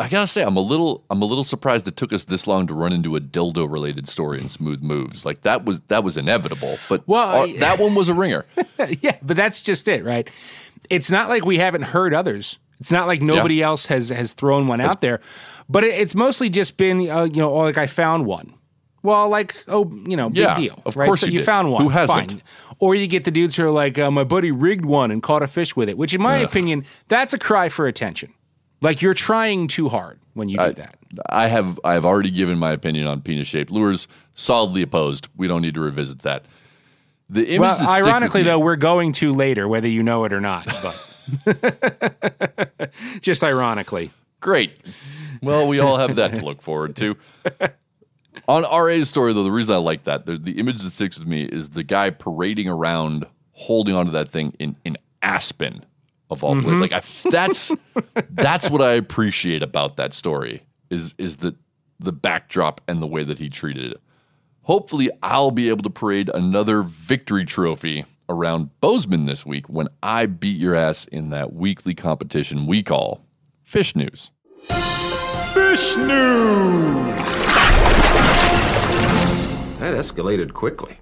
[0.01, 2.67] I gotta say, I'm a little, I'm a little surprised it took us this long
[2.67, 5.25] to run into a dildo related story in Smooth Moves.
[5.25, 8.45] Like that was that was inevitable, but Well, our- I- that one was a ringer.
[9.01, 10.29] yeah, but that's just it, right?
[10.89, 12.57] It's not like we haven't heard others.
[12.79, 15.19] It's not like nobody else has has thrown one out there,
[15.69, 18.55] but it, it's mostly just been, uh, you know, oh, like I found one.
[19.03, 20.81] Well, like oh, you know, big Yeah, deal.
[20.85, 21.05] of right?
[21.05, 21.45] course so you you did.
[21.45, 21.83] found one.
[21.83, 22.31] Who hasn't?
[22.31, 22.41] Fine.
[22.79, 25.43] Or you get the dudes who are like, uh, my buddy rigged one and caught
[25.43, 28.33] a fish with it, which, in my opinion, that's a cry for attention.
[28.81, 30.97] Like you're trying too hard when you do I, that.
[31.29, 34.07] I have I have already given my opinion on penis shaped lures.
[34.33, 35.27] Solidly opposed.
[35.35, 36.45] We don't need to revisit that.
[37.29, 40.25] The image Well, that stick with ironically, though, we're going to later, whether you know
[40.25, 40.67] it or not.
[40.83, 42.91] But
[43.21, 44.11] just ironically.
[44.41, 44.73] Great.
[45.41, 47.15] Well, we all have that to look forward to.
[48.47, 51.27] On RA's story, though, the reason I like that, the, the image that sticks with
[51.27, 55.85] me is the guy parading around holding onto that thing in, in Aspen,
[56.31, 56.71] of all places.
[56.71, 56.81] Mm-hmm.
[56.81, 57.71] Like, I, that's
[58.31, 61.55] that's what I appreciate about that story is is the
[61.99, 64.01] the backdrop and the way that he treated it.
[64.63, 70.25] Hopefully, I'll be able to parade another victory trophy around Bozeman this week when I
[70.25, 73.25] beat your ass in that weekly competition we call
[73.63, 74.31] Fish News.
[75.53, 76.07] Fish news.
[79.79, 81.00] That escalated quickly.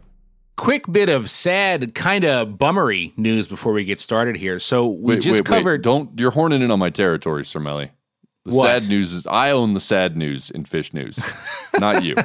[0.59, 4.59] Quick bit of sad, kind of bummery news before we get started here.
[4.59, 5.81] So we just covered.
[5.81, 7.91] Don't you're horning in on my territory, Sir Melly.
[8.45, 8.65] The What?
[8.81, 11.19] sad news is I own the sad news in fish news,
[11.79, 12.15] not you.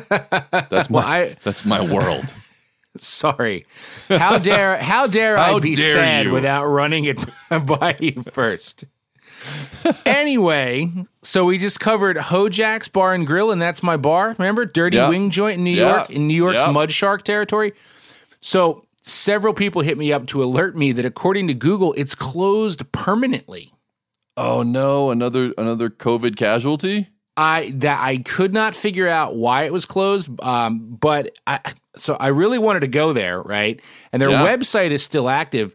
[0.71, 2.25] That's my I- that's my world.
[2.97, 3.67] Sorry,
[4.09, 6.33] how dare how dare I be dare sad you.
[6.33, 7.19] without running it
[7.67, 8.85] by you first?
[10.07, 10.89] anyway,
[11.23, 14.35] so we just covered Hojack's Bar and Grill, and that's my bar.
[14.39, 15.09] Remember, Dirty Yeah.
[15.09, 15.97] Wing Joint in New Yeah.
[15.97, 16.71] York, in New York's Yeah.
[16.71, 17.73] Mud Shark territory.
[18.45, 22.93] So several people hit me up to alert me that according to Google, it's closed
[22.93, 23.73] permanently.
[24.37, 27.09] Oh no, another another COVID casualty?
[27.39, 30.29] I that I could not figure out why it was closed.
[30.43, 31.59] Um, but I
[31.97, 33.81] so I really wanted to go there, right?
[34.13, 34.45] And their Yeah.
[34.45, 35.73] website is still active,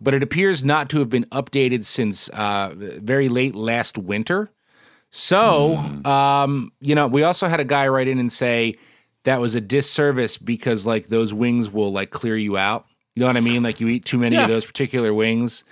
[0.00, 4.50] but it appears not to have been updated since uh, very late last winter.
[5.10, 8.76] So, um, you know, we also had a guy write in and say
[9.28, 12.86] that was a disservice because like those wings will like clear you out.
[13.14, 13.62] You know what I mean?
[13.62, 15.64] Like you eat too many of those particular wings.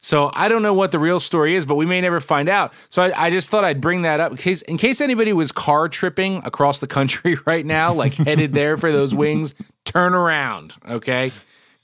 [0.00, 2.74] So I don't know what the real story is, but we may never find out.
[2.90, 5.52] So I, I just thought I'd bring that up in case, in case anybody was
[5.52, 9.54] car tripping across the country right now, like headed there for those wings.
[9.84, 11.30] Turn around, okay?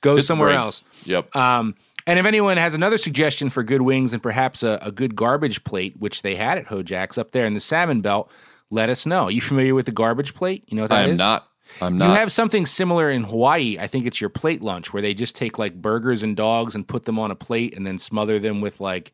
[0.01, 0.59] Go It's somewhere breaks.
[0.59, 0.85] else.
[1.05, 1.37] Yep.
[1.37, 1.77] Um,
[2.09, 5.63] and if anyone has another suggestion for good wings and perhaps a, a good garbage
[5.63, 8.33] plate, which they had at Hojack's up there in the salmon belt,
[8.71, 9.25] let us know.
[9.25, 10.65] Are you familiar with the garbage plate?
[10.69, 11.11] You know what that I is?
[11.13, 11.49] am not.
[11.81, 12.09] I'm not.
[12.09, 13.77] You have something similar in Hawaii.
[13.79, 16.87] I think it's your plate lunch where they just take like burgers and dogs and
[16.87, 19.13] put them on a plate and then smother them with like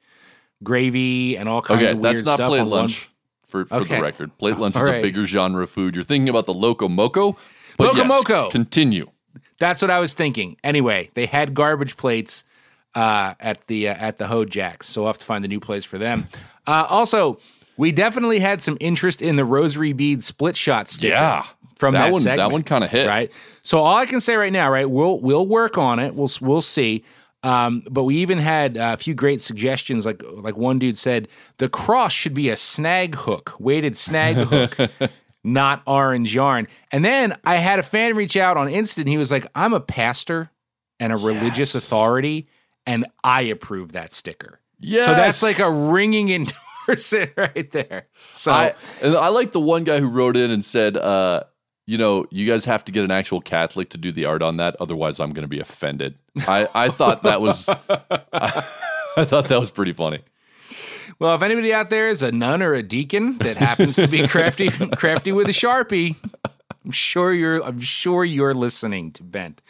[0.62, 2.34] gravy and all kinds okay, of weird stuff.
[2.34, 3.10] Okay, that's not plate one- lunch
[3.44, 3.96] for, for Okay.
[3.96, 4.38] the record.
[4.38, 4.98] Plate lunch All is right.
[4.98, 5.94] a bigger genre of food.
[5.94, 7.36] You're thinking about the Loco Moco.
[7.78, 8.50] Loco yes, Moco.
[8.50, 9.06] Continue.
[9.58, 10.56] That's what I was thinking.
[10.64, 12.44] Anyway, they had garbage plates
[12.94, 15.84] uh, at the uh, at the Hojacks, so we'll have to find a new place
[15.84, 16.26] for them.
[16.66, 17.38] Uh, also,
[17.76, 21.12] we definitely had some interest in the rosary bead split shot sticker.
[21.14, 21.44] Yeah.
[21.76, 22.20] from that, that, one.
[22.22, 23.06] segment, That one kind of hit.
[23.06, 23.30] right?
[23.62, 26.14] So all I can say right now, right, we'll we'll work on it.
[26.14, 27.04] We'll we'll see.
[27.42, 30.04] Um, but we even had a few great suggestions.
[30.06, 34.76] Like like one dude said, the cross should be a snag hook, weighted snag hook,
[35.44, 36.66] not orange yarn.
[36.90, 39.06] And then I had a fan reach out on Instant.
[39.06, 40.50] He was like, "I'm a pastor
[40.98, 42.48] and a religious authority,
[42.86, 45.02] and I approve that sticker." Yeah.
[45.06, 46.62] So that's like a ringing endorsement
[47.36, 48.06] right there.
[48.32, 51.44] So I and I like the one guy who wrote in and said, uh,
[51.86, 54.56] you know, you guys have to get an actual Catholic to do the art on
[54.58, 56.16] that, otherwise I'm going to be offended.
[56.46, 57.68] I I thought that was
[58.32, 60.20] I, thought that was pretty funny.
[61.18, 64.28] Well, if anybody out there is a nun or a deacon that happens to be
[64.28, 66.14] crafty, crafty with a sharpie,
[66.84, 67.64] I'm sure you're.
[67.64, 69.62] I'm sure you're listening to Bent,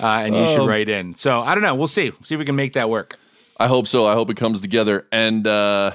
[0.00, 1.14] uh, and you should write in.
[1.14, 1.74] So I don't know.
[1.74, 2.12] We'll see.
[2.22, 3.18] See if we can make that work.
[3.58, 4.06] I hope so.
[4.06, 5.06] I hope it comes together.
[5.12, 5.92] And uh,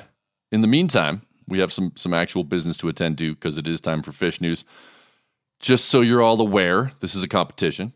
[0.52, 3.80] in the meantime, we have some some actual business to attend to because it is
[3.82, 4.64] time for fish news.
[5.60, 7.94] Just so you're all aware, this is a competition.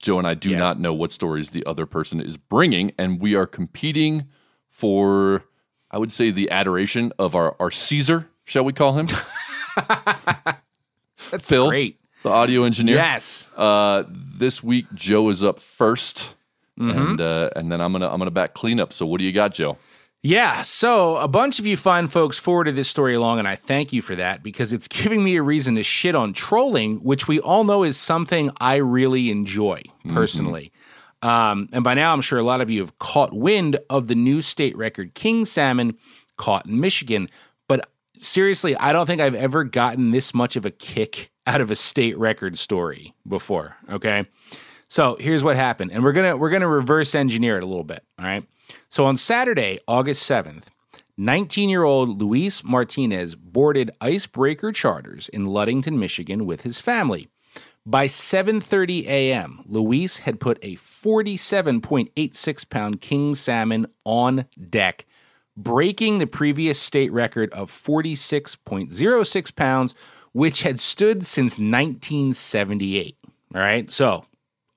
[0.00, 0.58] Joe and I do Yeah.
[0.58, 4.26] not know what stories the other person is bringing, and we are competing
[4.68, 5.44] for,
[5.90, 9.08] I would say, the adoration of our our Caesar, shall we call him?
[11.30, 11.98] That's Phil, great.
[12.22, 12.96] the audio engineer.
[12.96, 13.50] Yes.
[13.56, 16.34] Uh, this week, Joe is up 1st
[16.78, 16.98] Mm-hmm.
[16.98, 18.94] and uh, and then I'm gonna I'm gonna back cleanup.
[18.94, 19.76] So what do you got, Joe?
[20.22, 23.90] Yeah, so a bunch of you fine folks forwarded this story along, and I thank
[23.90, 27.40] you for that because it's giving me a reason to shit on trolling, which we
[27.40, 30.72] all know is something I really enjoy personally.
[31.22, 34.14] Um, and by now, I'm sure a lot of you have caught wind of the
[34.14, 35.96] new state record king salmon
[36.36, 37.28] caught in Michigan.
[37.68, 41.70] But seriously, I don't think I've ever gotten this much of a kick out of
[41.70, 43.76] a state record story before.
[43.90, 44.26] Okay.
[44.88, 45.92] So here's what happened.
[45.92, 48.02] And we're gonna we're gonna reverse engineer it a little bit.
[48.18, 48.44] All right.
[48.88, 50.66] So on Saturday, August 7th,
[51.18, 57.28] 19-year-old Luis Martinez boarded icebreaker charters in Ludington, Michigan with his family.
[57.84, 65.06] By 7:30 a.m., Luis had put a 47.86 pound king salmon on deck,
[65.56, 69.94] breaking the previous state record of 46.06 pounds,
[70.32, 73.16] which had stood since 1978.
[73.54, 74.24] All right, so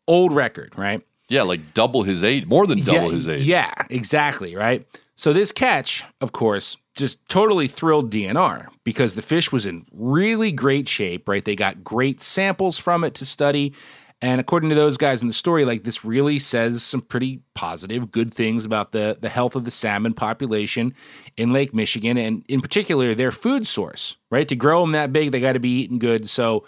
[0.07, 1.05] old record, right?
[1.33, 3.45] Yeah, like double his age, more than double yeah, his age.
[3.45, 4.85] Yeah, exactly, right?
[5.15, 10.51] So this catch, of course, just totally thrilled DNR because the fish was in really
[10.51, 11.43] great shape, right?
[11.43, 13.73] They got great samples from it to study.
[14.21, 18.11] And according to those guys in the story, like this really says some pretty positive,
[18.11, 20.93] good things about the, the health of the salmon population
[21.35, 24.47] in Lake Michigan, and in particular their food source, right?
[24.47, 26.29] To grow them that big, they got to be eating good.
[26.29, 26.63] So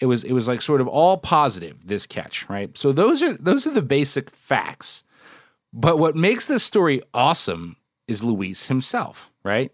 [0.00, 2.76] it was it was like sort of all positive this catch, right?
[2.76, 5.04] So those are those are the basic facts.
[5.72, 7.76] But what makes this story awesome
[8.08, 9.72] is Luis himself, right?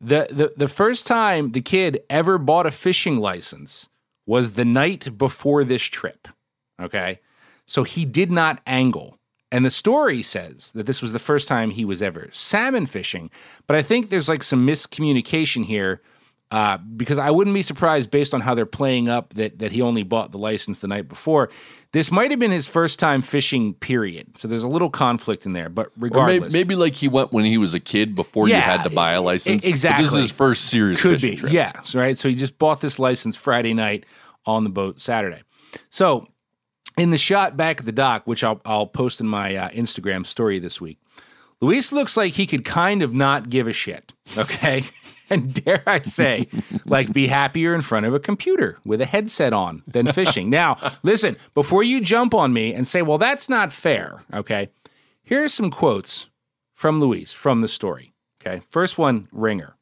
[0.00, 3.88] The, the the first time the kid ever bought a fishing license
[4.26, 6.26] was the night before this trip.
[6.80, 7.20] Okay.
[7.66, 9.18] So he did not angle.
[9.52, 13.30] And the story says that this was the first time he was ever salmon fishing.
[13.66, 16.00] But I think there's like some miscommunication here
[16.52, 19.80] uh, because I wouldn't be surprised based on how they're playing up that that he
[19.80, 21.48] only bought the license the night before.
[21.92, 24.36] This might have been his first time fishing, period.
[24.38, 25.68] So there's a little conflict in there.
[25.70, 28.54] But Or maybe, regardless, maybe like he went when he was a kid before you
[28.54, 29.64] had to buy a license.
[29.64, 31.52] Exactly, But this is his first serious could fishing be, trip.
[31.52, 32.18] yeah, right.
[32.18, 34.04] So he just bought this license Friday night
[34.44, 35.40] on the boat Saturday.
[35.88, 36.26] So
[36.98, 40.26] in the shot back at the dock, which I'll I'll post in my uh, Instagram
[40.26, 40.98] story this week,
[41.62, 44.12] Luis looks like he could kind of not give a shit.
[44.36, 44.84] Okay.
[45.32, 46.48] And dare I say,
[46.84, 50.50] like, be happier in front of a computer with a headset on than fishing.
[50.50, 54.68] Now, listen, before you jump on me and say, well, that's not fair, okay?
[55.22, 56.26] Here are some quotes
[56.74, 58.12] from Louise from the story.
[58.40, 58.62] Okay.
[58.70, 59.76] First one, ringer.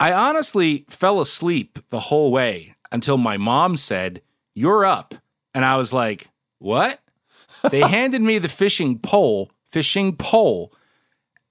[0.00, 4.22] I honestly fell asleep the whole way until my mom said,
[4.54, 5.14] You're up.
[5.54, 7.00] And I was like, What?
[7.70, 10.72] They handed me the fishing pole, fishing pole,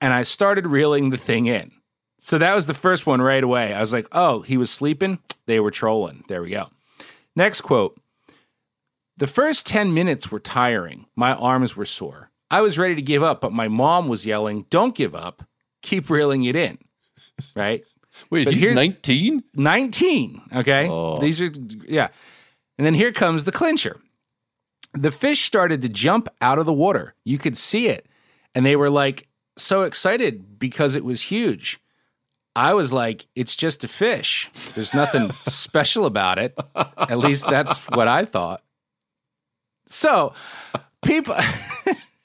[0.02, 1.72] and I started reeling the thing in.
[2.26, 3.72] So that was the first one right away.
[3.72, 5.20] I was like, Oh, he was sleeping?
[5.46, 6.24] They were trolling.
[6.28, 6.70] There we go.
[7.36, 8.02] Next quote
[9.18, 11.06] The first 10 minutes were tiring.
[11.16, 12.32] My arms were sore.
[12.50, 15.44] I was ready to give up, but my mom was yelling, Don't give up.
[15.84, 16.80] Keep reeling it in.
[17.56, 17.84] Right?
[18.32, 19.44] Wait, But he's here's- 19?
[19.54, 20.42] 19.
[20.56, 20.88] Okay.
[20.90, 21.18] Oh.
[21.18, 21.52] These are,
[21.88, 22.08] yeah.
[22.80, 24.02] And then here comes the clincher.
[24.96, 27.14] The fish started to jump out of the water.
[27.24, 28.08] You could see it.
[28.56, 29.28] And they were like
[29.60, 31.80] so excited because it was huge.
[32.56, 34.50] I was like, it's just a fish.
[34.76, 36.58] There's nothing special about it.
[36.76, 38.64] At least that's what I thought.
[39.88, 40.34] So
[41.04, 41.36] people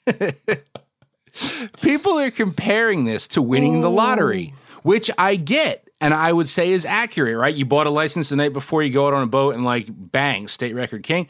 [1.81, 6.71] people are comparing this to winning the lottery, which I get and I would say
[6.71, 7.53] is accurate, right?
[7.53, 9.85] You bought a license the night before you go out on a boat and like
[9.89, 11.27] bang, state record king.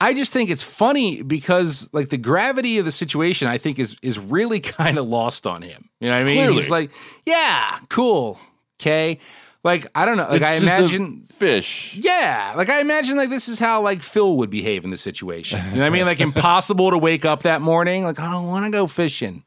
[0.00, 3.98] I just think it's funny because like the gravity of the situation I think is
[4.02, 5.88] is really kind of lost on him.
[6.00, 6.34] You know what I mean?
[6.36, 6.54] Clearly.
[6.54, 6.90] He's like,
[7.26, 8.38] "Yeah, cool.
[8.80, 9.18] Okay."
[9.62, 11.94] Like I don't know, like It's I imagine fish.
[11.94, 15.60] yeah, like I imagine like this is how like Phil would behave in the situation.
[15.66, 16.06] You know what I mean?
[16.06, 18.04] Like impossible to wake up that morning.
[18.04, 19.44] Like I don't want to go fishing.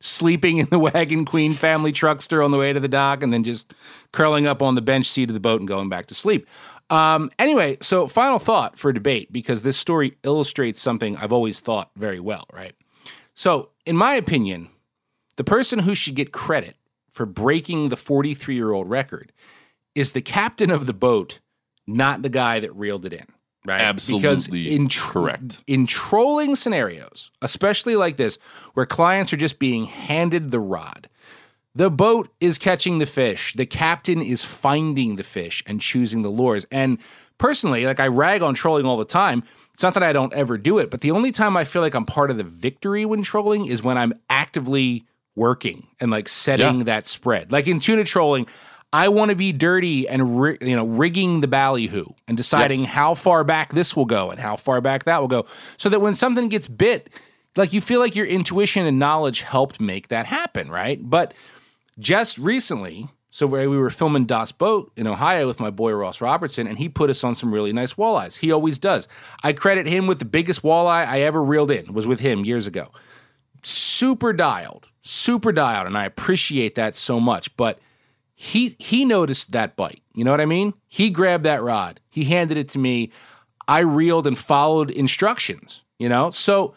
[0.00, 3.44] Sleeping in the Wagon Queen family truckster on the way to the dock, and then
[3.44, 3.74] just
[4.12, 6.48] curling up on the bench seat of the boat and going back to sleep.
[6.90, 11.90] Um, anyway, so final thought for debate because this story illustrates something I've always thought
[11.96, 12.46] very well.
[12.52, 12.72] Right.
[13.34, 14.70] So, in my opinion,
[15.36, 16.76] the person who should get credit
[17.12, 19.32] for breaking the 43 year old record
[19.94, 21.40] is the captain of the boat,
[21.86, 23.26] not the guy that reeled it in.
[23.64, 23.92] Right?
[23.94, 25.58] because Absolutely in tr- correct.
[25.66, 28.38] In trolling scenarios, especially like this,
[28.72, 31.10] where clients are just being handed the rod,
[31.74, 33.54] the boat is catching the fish.
[33.54, 36.66] The captain is finding the fish and choosing the lures.
[36.72, 36.98] And
[37.38, 39.44] personally, like I rag on trolling all the time.
[39.72, 41.94] It's not that I don't ever do it, but the only time I feel like
[41.94, 45.04] I'm part of the victory when trolling is when I'm actively
[45.36, 46.84] working and like setting Yeah.
[46.84, 47.52] that spread.
[47.52, 48.46] Like in tuna trolling,
[48.92, 52.88] I want to be dirty and ri- you know rigging the ballyhoo and deciding Yes.
[52.90, 56.00] how far back this will go and how far back that will go, so that
[56.00, 57.08] when something gets bit,
[57.56, 60.98] like you feel like your intuition and knowledge helped make that happen, right?
[61.00, 61.32] But
[62.00, 66.20] just recently, so we we were filming Das Boat in Ohio with my boy Ross
[66.20, 68.38] Robertson, and he put us on some really nice walleyes.
[68.38, 69.06] He always does.
[69.44, 71.92] I credit him with the biggest walleye I ever reeled in.
[71.92, 72.88] Was with him years ago.
[73.62, 77.54] Super dialed, super dialed, and I appreciate that so much.
[77.56, 77.78] But
[78.34, 80.02] he he noticed that bite.
[80.14, 80.74] You know what I mean?
[80.88, 82.00] He grabbed that rod.
[82.10, 83.12] He handed it to me.
[83.68, 85.84] I reeled and followed instructions.
[85.98, 86.74] You know, so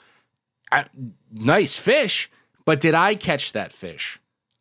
[0.71, 0.85] I,
[1.31, 2.29] nice fish,
[2.65, 4.19] but did I catch that fish?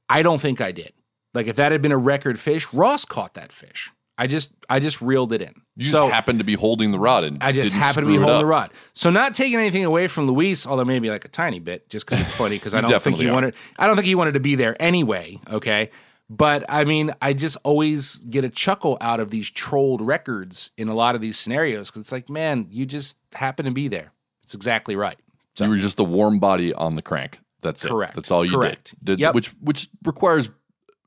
[0.08, 0.92] I don't think I did.
[1.34, 3.90] Like if that had been a record fish, Ross caught that fish.
[4.18, 5.54] I just I just reeled it in.
[5.76, 8.18] You so just happened to be holding the rod and I just happened to be
[8.18, 8.70] holding the rod.
[8.92, 12.20] So not taking anything away from Luis, although maybe like a tiny bit, just because
[12.20, 12.56] it's funny.
[12.56, 13.32] Because I don't think he are.
[13.32, 13.54] wanted.
[13.78, 15.40] I don't think he wanted to be there anyway.
[15.50, 15.90] Okay,
[16.28, 20.88] but I mean, I just always get a chuckle out of these trolled records in
[20.88, 24.12] a lot of these scenarios because it's like, man, you just happen to be there.
[24.42, 25.16] It's exactly right.
[25.54, 27.38] So, you were just the warm body on the crank.
[27.62, 28.12] That's Correct.
[28.12, 28.16] it.
[28.16, 28.94] That's all you Correct.
[28.98, 29.04] did.
[29.04, 29.34] did Yep.
[29.34, 30.50] Which which requires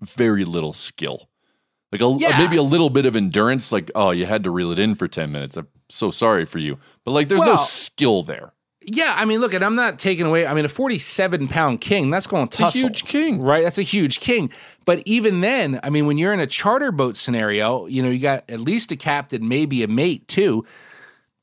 [0.01, 1.29] very little skill.
[1.91, 2.37] Like a, Yeah.
[2.37, 3.71] maybe a little bit of endurance.
[3.71, 5.57] Like oh, you had to reel it in for ten minutes.
[5.57, 6.77] I'm so sorry for you.
[7.03, 8.51] But like, there's no skill there.
[8.87, 10.45] Yeah, I mean, look, and I'm not taking away.
[10.45, 12.81] I mean, a 47 pound king, that's going to a tussle.
[12.81, 13.41] huge king.
[13.41, 13.63] Right?
[13.63, 14.51] That's a huge king.
[14.85, 18.19] But even then, I mean, when you're in a charter boat scenario, you know, you
[18.19, 20.65] got at least a captain, maybe a mate too,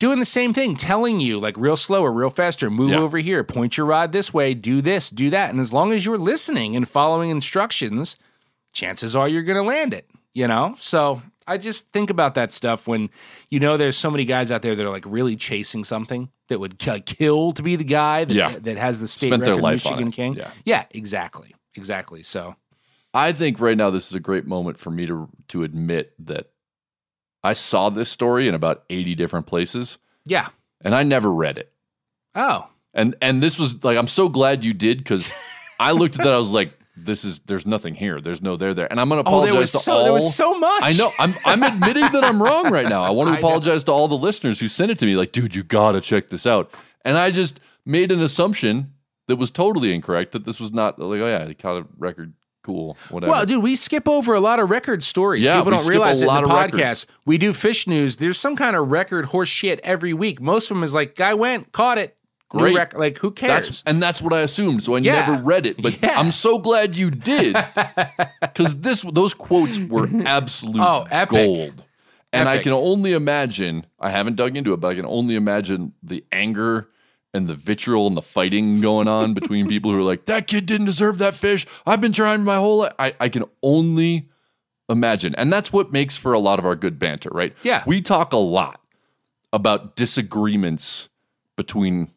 [0.03, 2.99] doing the same thing, telling you like real slow or real faster, move Yeah.
[2.99, 5.51] over here, point your rod this way, do this, do that.
[5.51, 8.17] And as long as you're listening and following instructions,
[8.73, 10.75] chances are you're going to land it, you know?
[10.79, 13.11] So I just think about that stuff when
[13.49, 16.59] you know there's so many guys out there that are like really chasing something that
[16.59, 18.59] would kill to be the guy that, Yeah.
[18.59, 20.11] that has the state Spent their record life Michigan.
[20.11, 20.35] King.
[20.35, 20.51] Yeah.
[20.65, 21.55] yeah, exactly.
[21.77, 22.25] Exactly.
[22.25, 22.57] So
[23.15, 26.49] I think right now this is a great moment for me to to admit that
[27.45, 30.49] I saw this story in about 80 different places yeah.
[30.81, 31.73] and I never read it.
[32.35, 32.69] Oh.
[32.95, 35.31] And and this was like I'm so glad you did because
[35.81, 38.75] I looked at that I was like this is there's nothing here there's no there
[38.75, 40.83] there and I'm gonna Oh, apologize there was to so all there was so much.
[40.83, 43.93] I know I'm I'm admitting that I'm wrong right now I want to apologize to
[43.93, 46.71] all the listeners who sent it to me like dude you gotta check this out
[47.05, 48.93] and I just made an assumption
[49.29, 52.35] that was totally incorrect that this was not like oh yeah he caught a record
[52.63, 55.45] cool whatever Well, dude, we skip over a lot of record stories.
[55.45, 56.79] Yeah, People we don't realize a it in lot the of podcast.
[56.81, 57.07] records.
[57.25, 58.17] We do fish news.
[58.19, 60.41] There's some kind of record horse shit every week.
[60.41, 62.17] Most of them is like, guy went, caught it.
[62.51, 62.77] Great.
[62.77, 63.67] rec- like, who cares?
[63.69, 64.83] That's and that's what I assumed.
[64.83, 65.27] So I Yeah.
[65.27, 66.21] never read it, but Yeah.
[66.21, 67.57] I'm so glad you did
[68.41, 71.31] because this those quotes were absolute Oh, epic.
[71.47, 71.85] gold.
[72.35, 73.85] And I can only imagine.
[74.01, 76.89] I haven't dug into it, but I can only imagine the anger
[77.35, 80.67] and the vitriol and the fighting going on between people who are like, "That kid
[80.67, 81.67] didn't deserve that fish.
[81.87, 84.29] I've been trying my whole life." I, I can only
[84.89, 87.55] imagine, and that's what makes for a lot of our good banter, right?
[87.63, 87.83] Yeah.
[87.87, 88.81] we talk a lot
[89.53, 91.09] about disagreements
[91.57, 92.11] between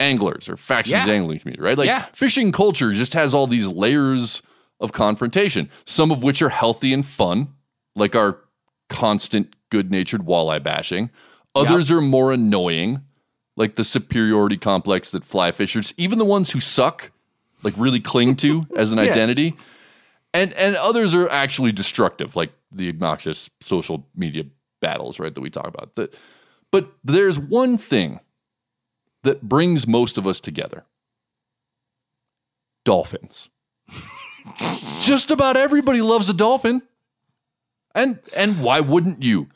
[0.00, 1.12] anglers or factions Yeah.
[1.12, 1.76] angling community, right?
[1.78, 2.04] Like Yeah.
[2.14, 4.42] fishing culture just has all these layers
[4.80, 7.48] of confrontation, some of which are healthy and fun,
[7.96, 8.38] like our
[8.88, 11.10] constant good-natured walleye bashing.
[11.54, 13.02] Others are more annoying,
[13.58, 17.10] like the superiority complex that fly fishers, even the ones who suck,
[17.64, 19.56] like really cling to as an identity.
[20.32, 24.44] And and others are actually destructive, like the obnoxious social media
[24.80, 25.96] battles, right, that we talk about.
[25.96, 26.16] That
[26.70, 28.20] but there's one thing
[29.24, 30.84] that brings most of us together.
[32.84, 33.50] Dolphins.
[35.00, 36.82] Just about everybody loves a dolphin.
[37.94, 39.48] And and why wouldn't you?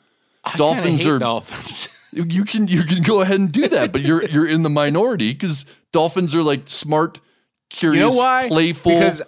[0.57, 1.87] Dolphins hate are dolphins.
[2.15, 5.33] you can you can go ahead and do that, but you're you're in the minority
[5.33, 7.21] because dolphins are like smart, you
[7.69, 8.47] curious, know why?
[8.47, 8.93] playful.
[8.93, 9.21] Because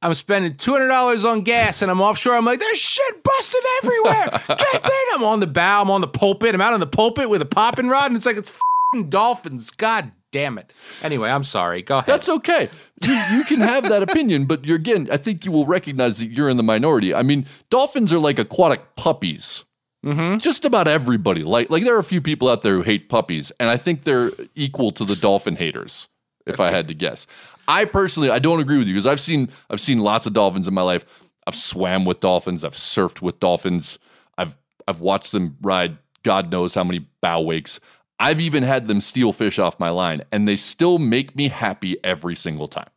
[0.00, 2.36] I'm spending two hundred dollars on gas and I'm offshore.
[2.36, 4.28] I'm like, there's shit busted everywhere.
[4.48, 5.14] Get there.
[5.14, 5.82] I'm on the bow.
[5.82, 6.54] I'm on the pulpit.
[6.54, 8.58] I'm out on the pulpit with a popping rod, and it's like it's
[8.92, 9.70] fing dolphins.
[9.70, 10.72] God damn it.
[11.02, 11.82] Anyway, I'm sorry.
[11.82, 12.06] Go ahead.
[12.06, 12.68] That's okay.
[13.02, 16.26] You, you can have that opinion, but you're again, I think you will recognize that
[16.26, 17.14] you're in the minority.
[17.14, 19.64] I mean, dolphins are like aquatic puppies.
[20.04, 20.38] Mm-hmm.
[20.38, 23.52] Just about everybody like like there are a few people out there who hate puppies,
[23.58, 26.08] and I think they're equal to the dolphin haters.
[26.46, 27.26] If I had to guess,
[27.66, 30.66] I personally I don't agree with you because I've seen I've seen lots of dolphins
[30.66, 31.04] in my life.
[31.46, 32.64] I've swam with dolphins.
[32.64, 33.98] I've surfed with dolphins.
[34.38, 34.56] I've
[34.86, 37.80] I've watched them ride God knows how many bow wakes.
[38.20, 41.96] I've even had them steal fish off my line, and they still make me happy
[42.04, 42.90] every single time.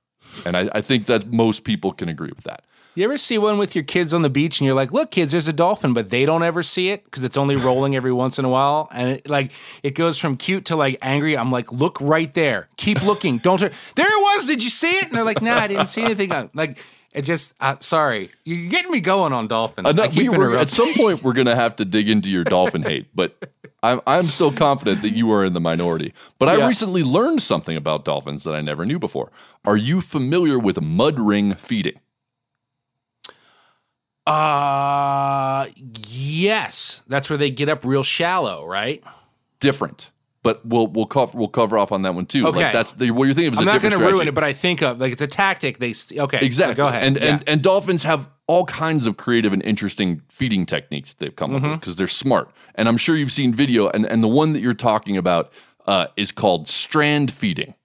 [0.46, 2.66] And I, I think that most people can agree with that.
[2.94, 5.32] You ever see one with your kids on the beach and you're like, look, kids,
[5.32, 8.38] there's a dolphin, but they don't ever see it because it's only rolling every once
[8.38, 8.90] in a while.
[8.92, 9.52] And it, like,
[9.82, 11.38] it goes from cute to like angry.
[11.38, 12.68] I'm like, look right there.
[12.76, 13.38] Keep looking.
[13.38, 13.72] Don't turn.
[13.96, 14.48] There it was.
[14.48, 15.04] Did you see it?
[15.06, 16.34] And they're like, nah, I didn't see anything.
[16.34, 16.80] I'm like,
[17.14, 18.30] it just, uh, sorry.
[18.44, 19.88] You're getting me going on dolphins.
[19.88, 22.30] Uh, no, I we were- at some point, we're going to have to dig into
[22.30, 23.38] your dolphin hate, but
[23.82, 26.14] I'm, I'm still confident that you are in the minority.
[26.40, 29.32] But I recently learned something about dolphins that I never knew before.
[29.64, 32.00] Are you familiar with mud ring feeding?
[34.28, 35.68] Uh,
[36.10, 37.04] yes.
[37.08, 39.04] That's where they get up real shallow, right?
[39.60, 40.12] Different,
[40.44, 42.48] but we'll we'll cover we'll cover off on that one too.
[42.48, 42.64] Okay.
[42.64, 44.34] Like that's the, what you're thinking of is I'm a not going to ruin it,
[44.34, 45.78] but I think of like it's a tactic.
[45.78, 46.76] They okay, Exactly.
[46.76, 47.04] Go ahead.
[47.04, 47.26] And Yeah.
[47.26, 51.62] and and dolphins have all kinds of creative and interesting feeding techniques they've come up
[51.62, 52.52] with because they're smart.
[52.76, 55.54] And I'm sure you've seen video, and, and the one that you're talking about
[55.88, 57.76] uh, is called strand feeding,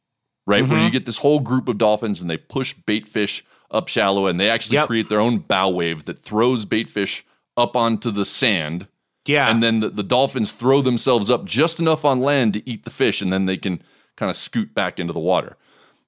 [0.47, 0.67] right?
[0.67, 4.27] Where you get this whole group of dolphins and they push bait fish up shallow
[4.27, 4.87] and they actually Yep.
[4.87, 7.25] create their own bow wave that throws bait fish
[7.57, 8.87] up onto the sand.
[9.27, 9.51] Yeah.
[9.51, 12.91] And then the, the dolphins throw themselves up just enough on land to eat the
[12.91, 13.83] fish, and then they can
[14.17, 15.57] kind of scoot back into the water.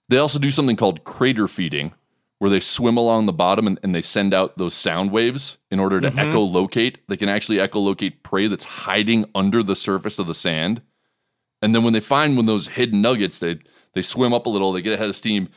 [0.08, 1.92] They also do something called crater feeding,
[2.38, 5.80] where they swim along the bottom and, and they send out those sound waves in
[5.80, 6.18] order to mm-hmm.
[6.18, 6.96] echolocate.
[7.08, 10.80] They can actually echolocate prey that's hiding under the surface of the sand.
[11.60, 13.58] And then when they find one of those hidden nuggets, they
[13.94, 15.48] they swim up a little, they get ahead of steam,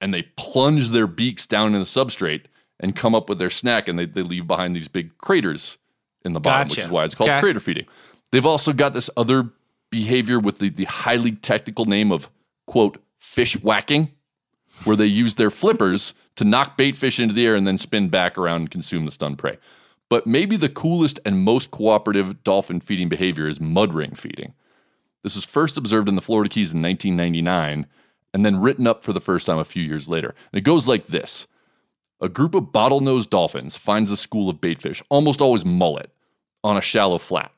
[0.00, 2.44] and they plunge their beaks down in the substrate
[2.78, 5.76] and come up with their snack, and they, they leave behind these big craters
[6.24, 7.40] in the bottom, which is why it's called Okay.
[7.40, 7.86] crater feeding.
[8.32, 9.50] They've also got this other
[9.90, 12.30] behavior with the, the highly technical name of
[12.66, 14.10] quote fish whacking,
[14.84, 18.08] where they use their flippers to knock bait fish into the air and then spin
[18.08, 19.58] back around and consume the stunned prey.
[20.08, 24.54] But maybe the coolest and most cooperative dolphin feeding behavior is mud ring feeding.
[25.22, 27.86] This was first observed in the Florida Keys in 1999
[28.32, 30.34] and then written up for the first time a few years later.
[30.52, 31.46] And it goes like this
[32.20, 36.10] A group of bottlenose dolphins finds a school of baitfish, almost always mullet,
[36.62, 37.52] on a shallow flat.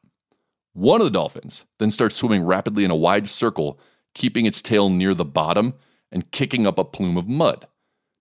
[0.74, 3.78] One of the dolphins then starts swimming rapidly in a wide circle,
[4.14, 5.74] keeping its tail near the bottom
[6.10, 7.66] and kicking up a plume of mud.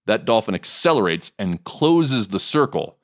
[0.06, 2.98] That dolphin accelerates and closes the circle,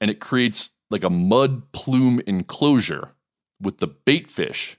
[0.00, 3.12] and it creates like a mud plume enclosure
[3.60, 4.76] with the baitfish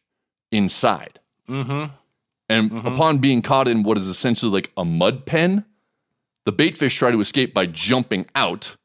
[0.51, 1.19] inside.
[1.47, 1.93] mm-hmm.
[2.49, 2.87] And mm-hmm.
[2.87, 5.65] upon being caught in what is essentially like a mud pen,
[6.45, 8.75] the bait fish try to escape by jumping out,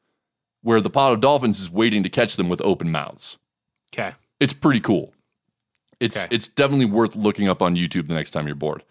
[0.61, 3.37] where the pod of dolphins is waiting to catch them with open mouths.
[3.93, 4.13] Okay.
[4.39, 5.13] It's pretty cool.
[5.99, 6.27] It's Okay.
[6.29, 8.83] it's definitely worth looking up on YouTube the next time you're bored.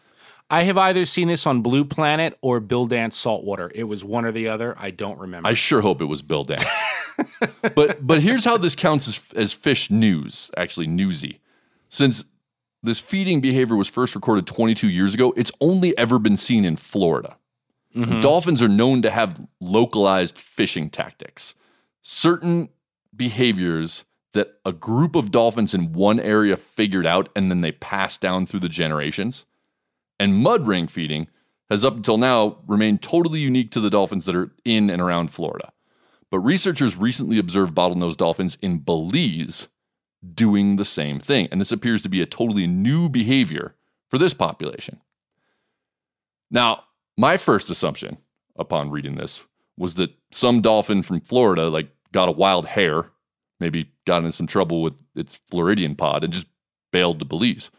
[0.51, 3.71] I have either seen this on Blue Planet or Bill Dance Saltwater.
[3.75, 4.75] It was one or the other.
[4.79, 5.49] I don't remember.
[5.49, 6.65] I sure hope it was Bill Dance.
[7.75, 11.41] but but here's how this counts as, as fish news, actually newsy.
[11.89, 12.25] Since
[12.85, 16.77] this feeding behavior was first recorded 22 years ago, it's only ever been seen in
[16.77, 17.37] Florida.
[17.97, 18.21] Mm-hmm.
[18.21, 21.55] Dolphins are known to have localized fishing tactics.
[22.03, 22.69] Certain
[23.17, 24.05] behaviors
[24.35, 28.47] that a group of dolphins in one area figured out and then they passed down
[28.47, 29.45] through the generations.
[30.21, 31.29] And mud ring feeding
[31.71, 35.29] has up until now remained totally unique to the dolphins that are in and around
[35.29, 35.73] Florida.
[36.31, 39.69] But researchers recently observed bottlenose dolphins in Belize
[40.35, 41.49] doing the same thing.
[41.51, 43.75] And this appears to be a totally new behavior
[44.09, 45.01] for this population.
[46.51, 46.85] Now,
[47.17, 48.19] my first assumption
[48.57, 49.45] upon reading this
[49.77, 53.11] was that some dolphin from Florida like got a wild hair,
[53.61, 56.47] maybe got in some trouble with its Floridian pod and just
[56.93, 57.71] bailed to Belize.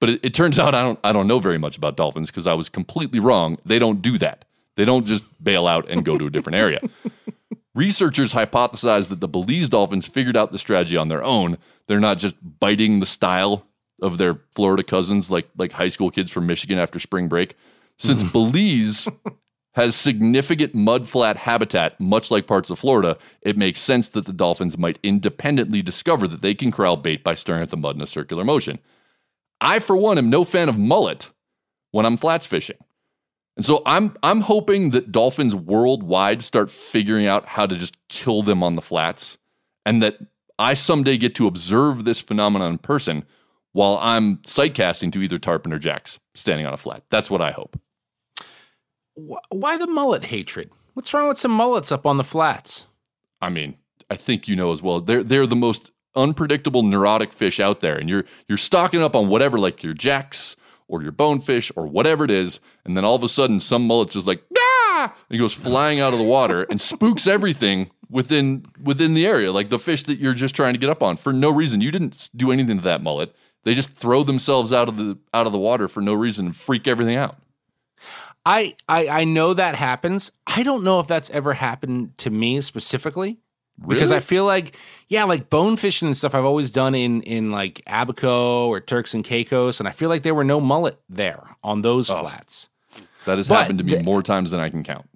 [0.00, 2.46] But it, it turns out I don't I don't know very much about dolphins because
[2.46, 3.58] I was completely wrong.
[3.64, 4.44] They don't do that.
[4.76, 6.80] They don't just bail out and go to a different area.
[7.80, 11.56] Researchers hypothesize that the Belize dolphins figured out the strategy on their own.
[11.86, 13.66] They're not just biting the style
[14.02, 17.56] of their Florida cousins like like high school kids from Michigan after spring break.
[17.96, 18.28] Since hmm.
[18.28, 19.08] Belize
[19.76, 24.76] has significant mudflat habitat, much like parts of Florida, it makes sense that the dolphins
[24.76, 28.06] might independently discover that they can corral bait by stirring at the mud in a
[28.06, 28.78] circular motion.
[29.62, 31.30] I, for one, am no fan of mullet
[31.92, 32.76] when I'm flats fishing.
[33.60, 38.42] And so I'm I'm hoping that dolphins worldwide start figuring out how to just kill
[38.42, 39.36] them on the flats
[39.84, 40.16] and that
[40.58, 43.22] I someday get to observe this phenomenon in person
[43.72, 47.02] while I'm sight casting to either tarpon or jacks standing on a flat.
[47.10, 47.78] That's what I hope.
[49.50, 50.70] Why the mullet hatred?
[50.94, 52.86] What's wrong with some mullets up on the flats?
[53.42, 53.76] I mean,
[54.08, 55.02] I think you know as well.
[55.02, 59.28] They're they're the most unpredictable neurotic fish out there, and you're you're stocking up on
[59.28, 60.56] whatever, like your jacks
[60.90, 64.14] or your bonefish or whatever it is, and then all of a sudden some mullet's
[64.14, 68.64] just like ah, and he goes flying out of the water and spooks everything within
[68.82, 71.32] within the area, like the fish that you're just trying to get up on for
[71.32, 71.80] no reason.
[71.80, 73.34] You didn't do anything to that mullet.
[73.64, 76.56] They just throw themselves out of the out of the water for no reason and
[76.56, 77.36] freak everything out.
[78.46, 80.32] I, I I know that happens.
[80.46, 83.38] I don't know if that's ever happened to me specifically.
[83.86, 84.76] Because I feel like,
[85.08, 89.14] yeah, like bone fishing and stuff I've always done in in like Abaco or Turks
[89.14, 92.18] and Caicos, and I feel like there were no mullet there on those Oh.
[92.20, 92.68] flats.
[93.24, 95.06] That has But happened to me the- more times than I can count.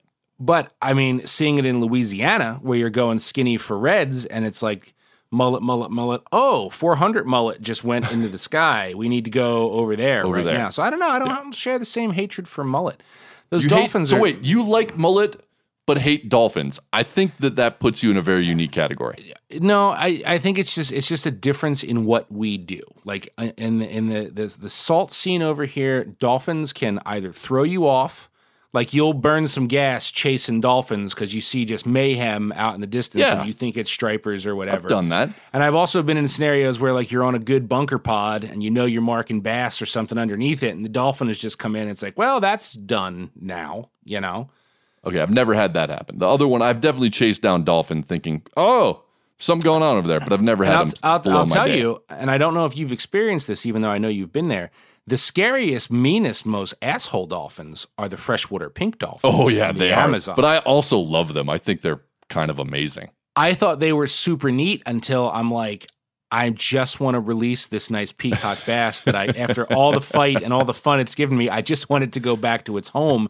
[0.41, 4.63] But I mean, seeing it in Louisiana where you're going skinny for reds and it's
[4.63, 4.95] like
[5.31, 6.23] mullet, mullet, mullet.
[6.33, 8.95] Oh, 400 mullet just went into the sky.
[8.97, 10.59] We need to go over there Over right there.
[10.59, 10.71] now.
[10.71, 11.09] So I don't know.
[11.09, 13.03] I don't, I don't share the same hatred for mullet.
[13.51, 14.21] Those You hate- dolphins so are.
[14.21, 15.41] wait, you like mullet
[15.87, 16.79] but hate dolphins.
[16.93, 19.33] I think that that puts you in a very unique category.
[19.61, 22.81] No, I, I think it's just it's just a difference in what we do.
[23.05, 27.31] Like uh, in the in the the, the salt scene over here, dolphins can either
[27.33, 28.31] throw you off
[28.73, 32.89] Like you'll burn some gas chasing dolphins because you see just mayhem out in the
[32.89, 33.39] distance Yeah.
[33.39, 34.87] and you think it's stripers or whatever.
[34.87, 35.29] I've done that.
[35.53, 38.65] And I've also been in scenarios where like you're on a good bunker pod and
[38.65, 41.77] you know you're marking bass or something underneath it, and the dolphin has just come
[41.77, 41.83] in.
[41.83, 44.49] And It's like, well, that's done now, you know.
[45.07, 46.19] Okay, I've never had that happen.
[46.19, 49.03] The other one, I've definitely chased down dolphin, thinking, "Oh,
[49.39, 51.33] something going on over there," but I've never And had I'll, them.
[51.33, 51.79] I'll, I'll tell day.
[51.79, 54.49] you, and I don't know if you've experienced this, even though I know you've been
[54.49, 54.71] there.
[55.07, 59.35] The scariest, meanest, most asshole dolphins are the freshwater pink dolphins.
[59.37, 60.33] Oh yeah, the they Amazon.
[60.33, 60.37] are.
[60.37, 61.51] But I also love them.
[61.51, 62.01] I think they're
[62.31, 63.11] kind of amazing.
[63.37, 65.89] I thought they were super neat until I'm like,
[66.31, 70.41] I just want to release this nice peacock bass that I, after all the fight
[70.41, 72.77] and all the fun it's given me, I just want it to go back to
[72.79, 73.29] its home.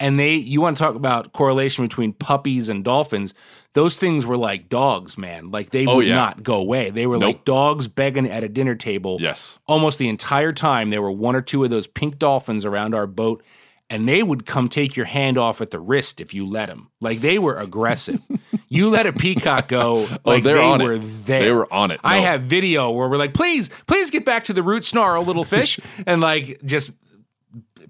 [0.00, 3.32] And they, you want to talk about correlation between puppies and dolphins?
[3.74, 5.50] Those things were like dogs, man.
[5.52, 6.16] Like they Oh, would yeah.
[6.16, 6.90] not go away.
[6.90, 9.18] They were like dogs begging at a dinner table.
[9.20, 9.58] Yes.
[9.66, 13.06] Almost the entire time, there were one or two of those pink dolphins around our
[13.06, 13.42] boat,
[13.90, 16.90] and they would come take your hand off at the wrist if you let them.
[17.00, 18.20] Like they were aggressive.
[18.68, 21.02] you let a peacock go, oh, like oh, they were it.
[21.26, 21.42] there.
[21.42, 22.00] They were on it.
[22.02, 25.44] I have video where we're like, please, please get back to the root snarl, little
[25.44, 26.90] fish, and like just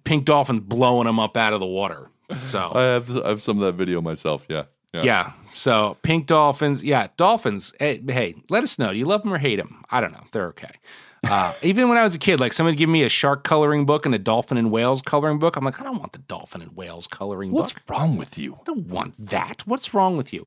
[0.04, 2.10] pink dolphins blowing them up out of the water.
[2.46, 4.44] So I have I have some of that video myself.
[4.48, 4.64] Yeah.
[4.92, 5.32] yeah.
[5.52, 7.72] So pink dolphins, yeah, dolphins.
[7.78, 8.92] Hey, hey, let us know.
[8.92, 9.84] Do you love them or hate them?
[9.90, 10.24] I don't know.
[10.32, 10.70] They're okay.
[11.26, 14.04] Uh, even when I was a kid, like somebody give me a shark coloring book
[14.04, 16.76] and a dolphin and whales coloring book, I'm like, I don't want the dolphin and
[16.76, 17.82] whales coloring What's book.
[17.86, 18.54] What's wrong with you?
[18.60, 19.62] I don't want that.
[19.66, 20.46] What's wrong with you?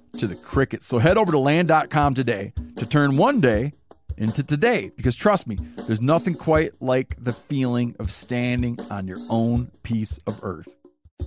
[0.21, 0.85] to the crickets.
[0.85, 3.73] So head over to land.com today to turn one day
[4.17, 5.57] into today because trust me,
[5.87, 10.69] there's nothing quite like the feeling of standing on your own piece of earth.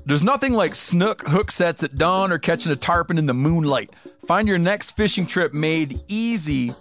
[0.06, 3.90] There's nothing like snook hook sets at dawn or catching a tarpon in the moonlight.
[4.28, 6.72] Find your next fishing trip made easy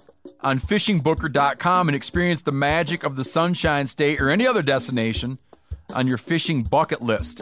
[0.42, 5.40] on fishingbooker.com and experience the magic of the Sunshine State or any other destination
[5.94, 7.42] on your fishing bucket list.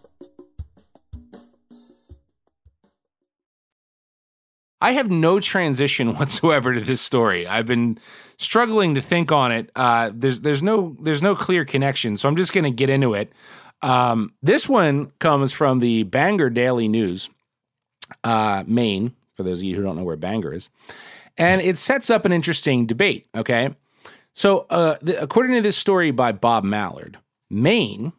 [4.81, 7.47] I have no transition whatsoever to this story.
[7.47, 7.99] I've been
[8.37, 9.71] struggling to think on it.
[9.75, 13.13] Uh, there's there's no there's no clear connection, so I'm just going to get into
[13.13, 13.31] it.
[13.83, 17.29] Um, this one comes from the Bangor Daily News,
[18.23, 19.15] uh, Maine.
[19.35, 20.69] For those of you who don't know where Bangor is,
[21.37, 23.27] and it sets up an interesting debate.
[23.35, 23.73] Okay,
[24.33, 27.17] so uh, the, according to this story by Bob Mallard,
[27.49, 28.13] Maine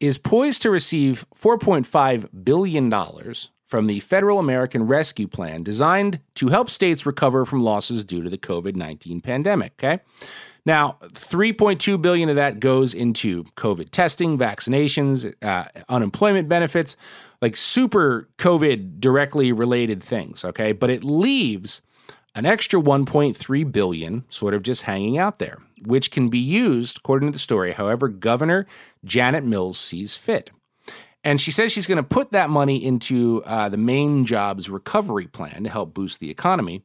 [0.00, 6.48] is poised to receive 4.5 billion dollars from the Federal American Rescue Plan designed to
[6.48, 10.00] help states recover from losses due to the COVID-19 pandemic, okay?
[10.64, 16.96] Now, 3.2 billion of that goes into COVID testing, vaccinations, uh, unemployment benefits,
[17.40, 20.72] like super COVID directly related things, okay?
[20.72, 21.82] But it leaves
[22.36, 27.28] an extra 1.3 billion sort of just hanging out there, which can be used, according
[27.28, 28.66] to the story, however Governor
[29.04, 30.50] Janet Mills sees fit.
[31.26, 35.26] And she says she's going to put that money into uh, the Maine Jobs Recovery
[35.26, 36.84] Plan to help boost the economy.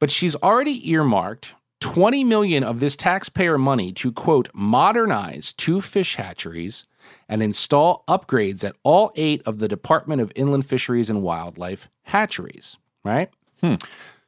[0.00, 6.16] But she's already earmarked 20 million of this taxpayer money to quote modernize two fish
[6.16, 6.86] hatcheries
[7.28, 12.76] and install upgrades at all eight of the Department of Inland Fisheries and Wildlife hatcheries,
[13.04, 13.30] right?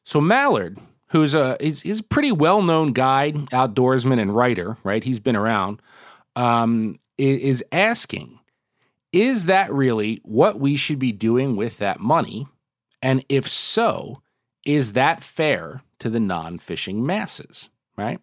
[0.04, 0.78] So Mallard,
[1.08, 5.02] who's a is, is a pretty well known guide, outdoorsman, and writer, right?
[5.02, 5.82] He's been around.
[6.36, 8.33] Um, is asking,
[9.14, 12.48] is that really what we should be doing with that money?
[13.00, 14.20] And if so,
[14.66, 17.70] is that fair to the non-fishing masses?
[17.96, 18.18] Right.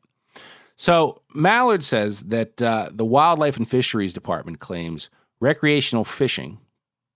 [0.75, 6.59] So Mallard says that uh, the Wildlife and Fisheries Department claims recreational fishing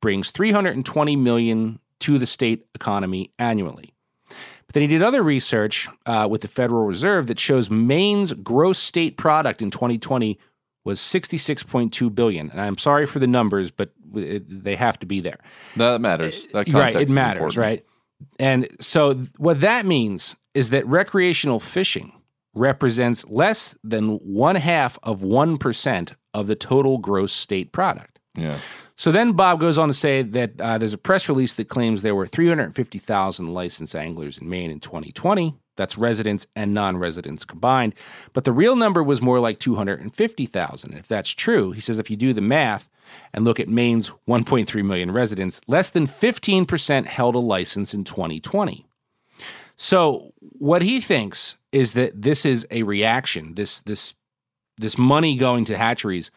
[0.01, 3.93] brings 320 million to the state economy annually.
[4.27, 8.79] But then he did other research uh, with the Federal Reserve that shows Maine's gross
[8.79, 10.39] state product in 2020
[10.85, 12.49] was 66.2 billion.
[12.51, 15.39] And I'm sorry for the numbers, but it, they have to be there.
[15.75, 16.45] That matters.
[16.53, 17.57] That right, it matters, important.
[17.57, 17.85] right?
[18.39, 22.13] And so what that means is that recreational fishing
[22.53, 28.19] represents less than one half of 1% of the total gross state product.
[28.35, 28.57] Yeah.
[28.95, 32.01] So then Bob goes on to say that uh, there's a press release that claims
[32.01, 35.55] there were 350,000 licensed anglers in Maine in 2020.
[35.75, 37.95] That's residents and non residents combined.
[38.33, 40.93] But the real number was more like 250,000.
[40.93, 42.89] If that's true, he says if you do the math
[43.33, 48.85] and look at Maine's 1.3 million residents, less than 15% held a license in 2020.
[49.75, 54.13] So what he thinks is that this is a reaction, this this
[54.77, 56.31] this money going to hatcheries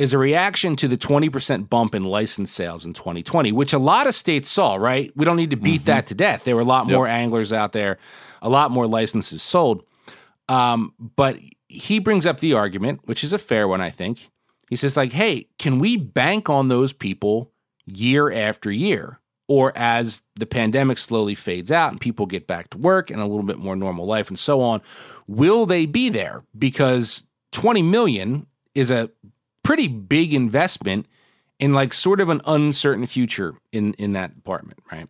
[0.00, 4.06] is a reaction to the 20% bump in license sales in 2020, which a lot
[4.06, 5.12] of states saw, right?
[5.14, 6.44] We don't need to beat that to death.
[6.44, 7.98] There were a lot more anglers out there,
[8.40, 9.84] a lot more licenses sold.
[10.48, 11.38] Um, but
[11.68, 14.30] he brings up the argument, which is a fair one, I think.
[14.70, 17.52] He says, like, hey, can we bank on those people
[17.84, 19.20] year after year?
[19.48, 23.26] Or as the pandemic slowly fades out and people get back to work and a
[23.26, 24.80] little bit more normal life and so on,
[25.26, 26.42] will they be there?
[26.58, 29.10] Because 20 million is a
[29.62, 31.06] pretty big investment
[31.58, 35.08] in like sort of an uncertain future in in that department, right?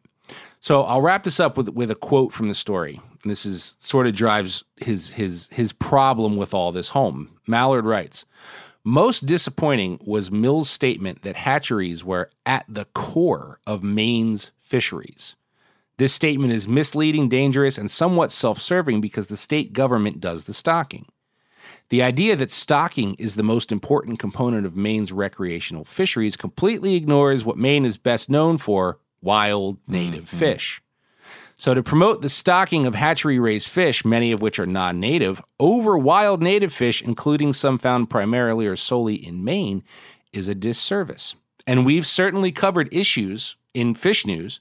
[0.61, 3.01] So I'll wrap this up with with a quote from the story.
[3.23, 7.31] And this is sort of drives his his his problem with all this home.
[7.47, 8.25] Mallard writes,
[8.85, 15.37] most disappointing was Mills' statement that hatcheries were at the core of Maine's fisheries.
[15.99, 20.55] This statement is misleading, dangerous, and somewhat self serving because the state government does the
[20.55, 21.07] stocking.
[21.91, 27.45] The idea that stocking is the most important component of Maine's recreational fisheries completely ignores
[27.45, 30.39] what Maine is best known for wild native mm-hmm.
[30.39, 30.81] fish.
[31.57, 35.43] So, to promote the stocking of hatchery raised fish, many of which are non native,
[35.59, 39.83] over wild native fish, including some found primarily or solely in Maine,
[40.33, 41.35] is a disservice.
[41.67, 44.61] And we've certainly covered issues in fish news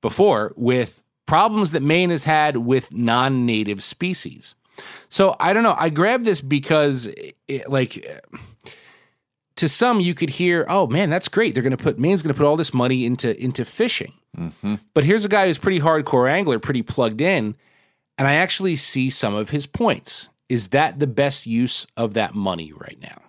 [0.00, 4.54] before with problems that Maine has had with non native species.
[5.10, 5.74] So I don't know.
[5.76, 7.06] I grabbed this because,
[7.48, 8.06] it, like,
[9.56, 11.52] to some you could hear, "Oh man, that's great.
[11.52, 14.76] They're going to put Maine's going to put all this money into into fishing." Mm-hmm.
[14.94, 17.56] But here's a guy who's pretty hardcore angler, pretty plugged in,
[18.16, 20.28] and I actually see some of his points.
[20.48, 23.20] Is that the best use of that money right now?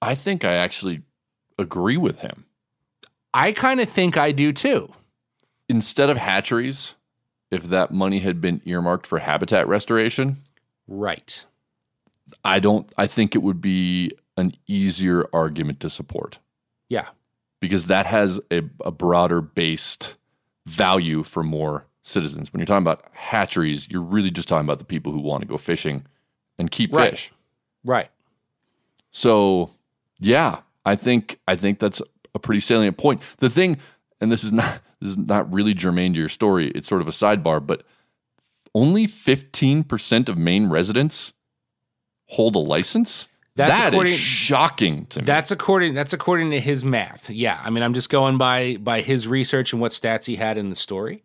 [0.00, 1.02] I think I actually
[1.58, 2.44] agree with him.
[3.34, 4.92] I kind of think I do too.
[5.68, 6.94] Instead of hatcheries,
[7.50, 10.42] if that money had been earmarked for habitat restoration,
[10.88, 11.44] Right.
[12.44, 16.38] I don't I think it would be an easier argument to support
[16.88, 17.08] Yeah.
[17.60, 20.16] because that has a, a broader based
[20.66, 22.52] value for more citizens.
[22.52, 25.46] When you're talking about hatcheries, you're really just talking about the people who want to
[25.48, 26.04] go fishing
[26.58, 27.10] and keep Right.
[27.10, 27.32] fish.
[27.84, 28.08] Right.
[29.10, 29.70] So,
[30.18, 32.02] yeah, I think I think that's
[32.34, 33.22] a pretty salient point.
[33.38, 33.78] The thing,
[34.20, 36.68] and this is not this is not really germane to your story.
[36.74, 37.84] It's sort of a sidebar, but
[38.76, 41.32] only fifteen percent of Maine residents
[42.26, 43.28] hold a license.
[43.54, 45.24] That's That is according- shocking to me.
[45.24, 47.30] That's according that's according to his math.
[47.30, 50.58] Yeah, I mean, I'm just going by by his research and what stats he had
[50.58, 51.22] in the story.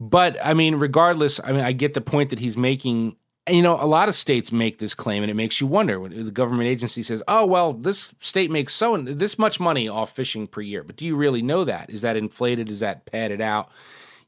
[0.00, 3.16] But I mean, regardless, I mean, I get the point that he's making.
[3.48, 6.00] And, you know, a lot of states make this claim, and it makes you wonder
[6.00, 10.10] when the government agency says, "Oh, well, this state makes so this much money off
[10.16, 11.88] fishing per year." But do you really know that?
[11.90, 12.68] Is that inflated?
[12.68, 13.70] Is that padded out?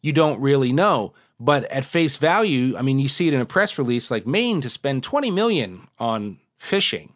[0.02, 1.14] You don't really know.
[1.40, 4.60] But at face value, I mean, you see it in a press release like Maine
[4.60, 7.14] to spend 20 million on fishing.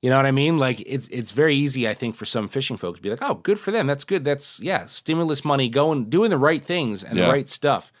[0.00, 0.58] You know what I mean?
[0.58, 3.34] Like it's it's very easy, I think, for some fishing folks to be like, "Oh,
[3.34, 3.86] good for them.
[3.86, 4.24] That's good.
[4.24, 7.26] That's yeah, stimulus money going, doing the right things and Yeah.
[7.26, 7.92] the right stuff."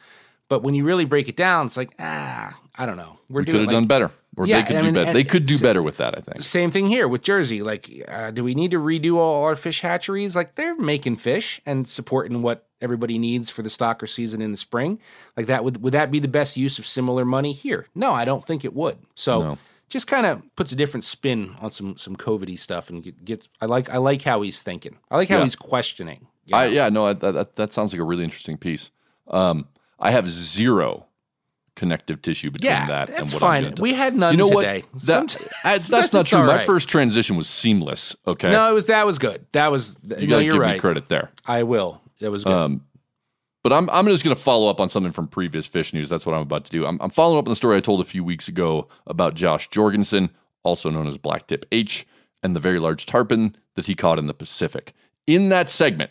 [0.52, 3.18] But when you really break it down, it's like, ah, I don't know.
[3.30, 4.10] We're We could have like, done better.
[4.36, 5.12] Or Yeah, they could I do mean, better.
[5.14, 6.42] They could do better with that, I think.
[6.42, 7.62] Same thing here with Jersey.
[7.62, 10.36] Like, uh, do we need to redo all our fish hatcheries?
[10.36, 14.58] Like, they're making fish and supporting what everybody needs for the stocker season in the
[14.58, 14.98] spring.
[15.38, 17.86] Like that would would that be the best use of similar money here?
[17.94, 18.98] No, I don't think it would.
[19.14, 19.58] So No.
[19.88, 23.48] just kind of puts a different spin on some some COVIDy stuff and get, gets.
[23.62, 24.98] I like I like how he's thinking.
[25.10, 25.44] I like how Yeah.
[25.44, 26.26] he's questioning.
[26.44, 26.72] you I, know?
[26.72, 28.90] yeah, no, I, that, that that sounds like a really interesting piece.
[29.28, 29.66] Um,
[30.02, 31.06] I have zero
[31.74, 33.64] connective tissue between Yeah, that and that's what fine.
[33.64, 33.82] I'm doing.
[33.82, 34.84] We had none you know today.
[34.92, 35.02] what?
[35.06, 36.38] That, Somet- I- that's not true.
[36.40, 38.14] all My first transition was seamless.
[38.26, 39.46] Okay, No, it was that was good.
[39.52, 40.74] That was you no, you're give right.
[40.74, 41.30] me credit there.
[41.46, 42.02] I will.
[42.20, 42.52] That was good.
[42.52, 42.84] Um,
[43.62, 46.08] but I'm I'm just going to follow up on something from previous fish news.
[46.10, 46.84] That's what I'm about to do.
[46.84, 49.68] I'm, I'm following up on the story I told a few weeks ago about Josh
[49.70, 50.30] Jorgensen,
[50.64, 52.04] also known as BlacktipH,
[52.42, 54.92] and the very large tarpon that he caught in the Pacific.
[55.26, 56.10] In that segment,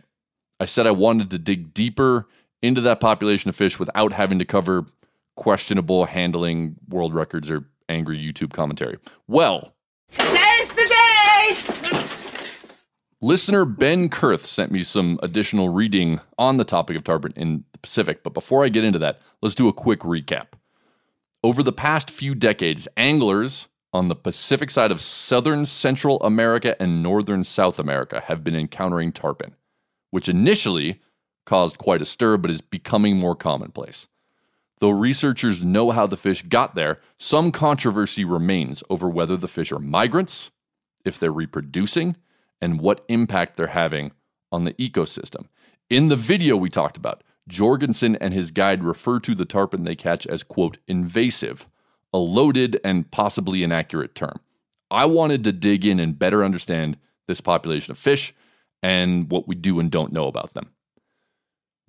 [0.62, 2.28] I said I wanted to dig deeper
[2.62, 4.86] into that population of fish without having to cover
[5.36, 8.98] questionable handling, world records, or angry YouTube commentary.
[9.28, 9.74] Well,
[10.12, 12.06] Today's the day!
[13.22, 17.80] Listener Ben Kurth sent me some additional reading on the topic of tarpon in the
[17.80, 18.24] Pacific.
[18.24, 20.48] But before I get into that, let's do a quick recap.
[21.44, 27.04] Over the past few decades, anglers on the Pacific side of southern Central America and
[27.04, 29.56] northern South America have been encountering tarpon,
[30.12, 31.00] which initially
[31.52, 34.08] caused quite a stir but is becoming more commonplace.
[34.80, 39.70] Though researchers know how the fish got there, some controversy remains over whether the fish
[39.74, 40.50] are migrants,
[41.04, 42.16] if they're reproducing,
[42.62, 44.14] and what impact they're having
[44.50, 45.48] on the ecosystem.
[45.90, 49.98] In the video we talked about, Jorgensen and his guide refer to the tarpon they
[49.98, 51.68] catch as, quote, invasive,
[52.14, 54.40] a loaded and possibly inaccurate term.
[54.90, 56.96] I wanted to dig in and better understand
[57.28, 58.34] this population of fish
[58.82, 60.72] and what we do and don't know about them.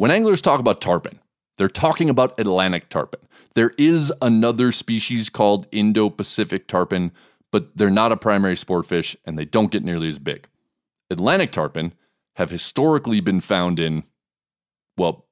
[0.03, 1.21] When anglers talk about tarpon,
[1.59, 3.21] they're talking about Atlantic tarpon.
[3.55, 7.13] There is another species called Indo Pacific tarpon,
[7.53, 10.49] but they're not a primary sport fish and they don't get nearly as big.
[11.09, 11.93] Atlantic tarpon
[12.35, 14.03] have historically been found in,
[14.97, 15.29] well,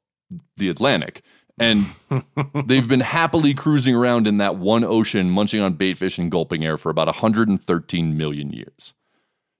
[0.56, 1.22] the Atlantic.
[1.58, 1.86] And
[2.64, 6.78] they've been happily cruising around in that one ocean, munching on baitfish and gulping air
[6.78, 8.94] for about 113 million years.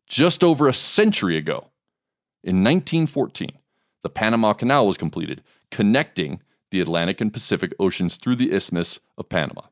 [0.07, 1.67] Just over a century ago,
[2.45, 3.51] in 1914,
[4.03, 6.41] the Panama Canal was completed, connecting
[6.71, 9.63] the Atlantic and Pacific Oceans through the Isthmus of Panama.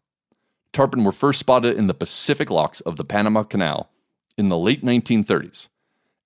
[0.73, 3.91] Tarpon were first spotted in the Pacific locks of the Panama Canal
[4.37, 5.69] in the late 1930s.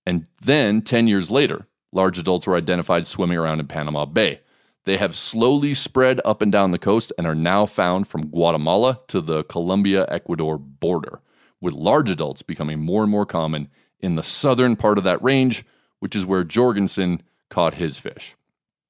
[0.04, 4.40] And then, 10 years later, large adults were identified swimming around in Panama Bay.
[4.84, 9.00] They have slowly spread up and down the coast and are now found from Guatemala
[9.08, 11.20] to the Colombia Ecuador border,
[11.60, 15.64] with large adults becoming more and more common in the southern part of that range,
[16.00, 17.22] which is where Jorgensen
[17.52, 18.34] caught his fish.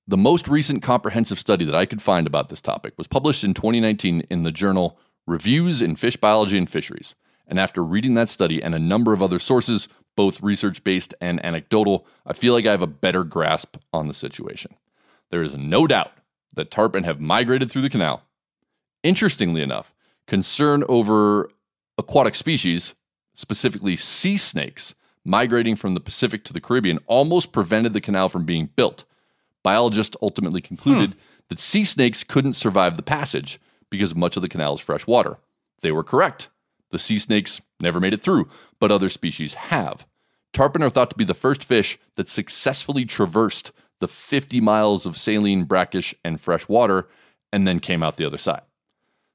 [0.06, 3.54] The most recent comprehensive study that I could find about this topic was published in
[3.54, 7.16] 2019 in the journal Reviews in Fish Biology and Fisheries.
[7.48, 11.44] And after reading that study and a number of other sources, both research based and
[11.44, 14.76] anecdotal, I feel like I have a better grasp on the situation.
[15.30, 16.12] There is no doubt
[16.54, 18.22] that tarpon have migrated through the canal.
[19.02, 19.92] Interestingly enough,
[20.28, 21.50] concern over
[21.98, 22.94] aquatic species,
[23.34, 24.94] specifically sea snakes,
[25.24, 29.04] migrating from the Pacific to the Caribbean almost prevented the canal from being built.
[29.62, 30.66] Biologists ultimately hmm.
[30.66, 31.14] concluded
[31.48, 33.60] that sea snakes couldn't survive the passage
[33.90, 35.38] because much of the canal is fresh water.
[35.82, 36.48] They were correct.
[36.90, 38.48] The sea snakes never made it through,
[38.78, 40.06] but other species have.
[40.52, 45.16] Tarpon are thought to be the first fish that successfully traversed the 50 miles of
[45.16, 47.08] saline, brackish, and fresh water
[47.52, 48.62] and then came out the other side.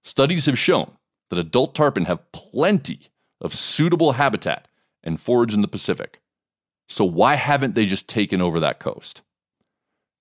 [0.04, 0.92] Studies have shown
[1.30, 3.10] that adult tarpon have plenty
[3.42, 4.67] of suitable habitat
[5.08, 6.20] and forage in the Pacific.
[6.90, 9.22] So why haven't they just taken over that coast?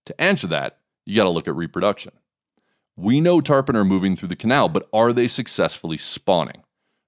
[0.07, 2.13] To answer that, you got to look at reproduction.
[2.97, 6.63] We know tarpon are moving through the canal, but are they successfully spawning?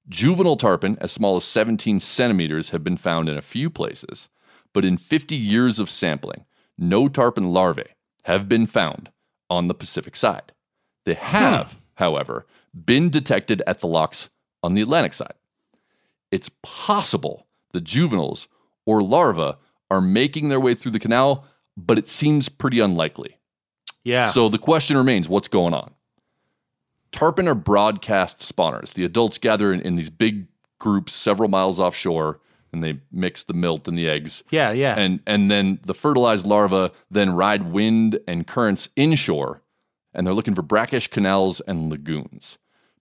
[0.08, 4.28] Juvenile tarpon, as small as 17 centimeters, have been found in a few places,
[4.74, 6.44] but in 50 years of sampling,
[6.76, 9.10] no tarpon larvae have been found
[9.48, 10.52] on the Pacific side.
[11.04, 11.20] They hmm.
[11.20, 14.28] have, however, been detected at the locks
[14.62, 15.34] on the Atlantic side.
[16.30, 18.48] It's possible the juveniles
[18.86, 19.56] or larvae
[19.90, 21.44] are making their way through the canal,
[21.76, 23.36] but it seems pretty unlikely.
[24.04, 24.26] yeah.
[24.26, 25.94] So the question remains what's going on?
[27.12, 28.92] Tarpon are broadcast spawners.
[28.92, 30.46] The adults gather in, in these big
[30.78, 32.40] groups several miles offshore
[32.72, 34.44] and they mix the milt and the eggs.
[34.50, 34.72] yeah.
[34.72, 34.94] Yeah.
[34.98, 39.62] And, and then the fertilized larvae then ride wind and currents inshore
[40.12, 42.58] and they're looking for brackish canals and lagoons.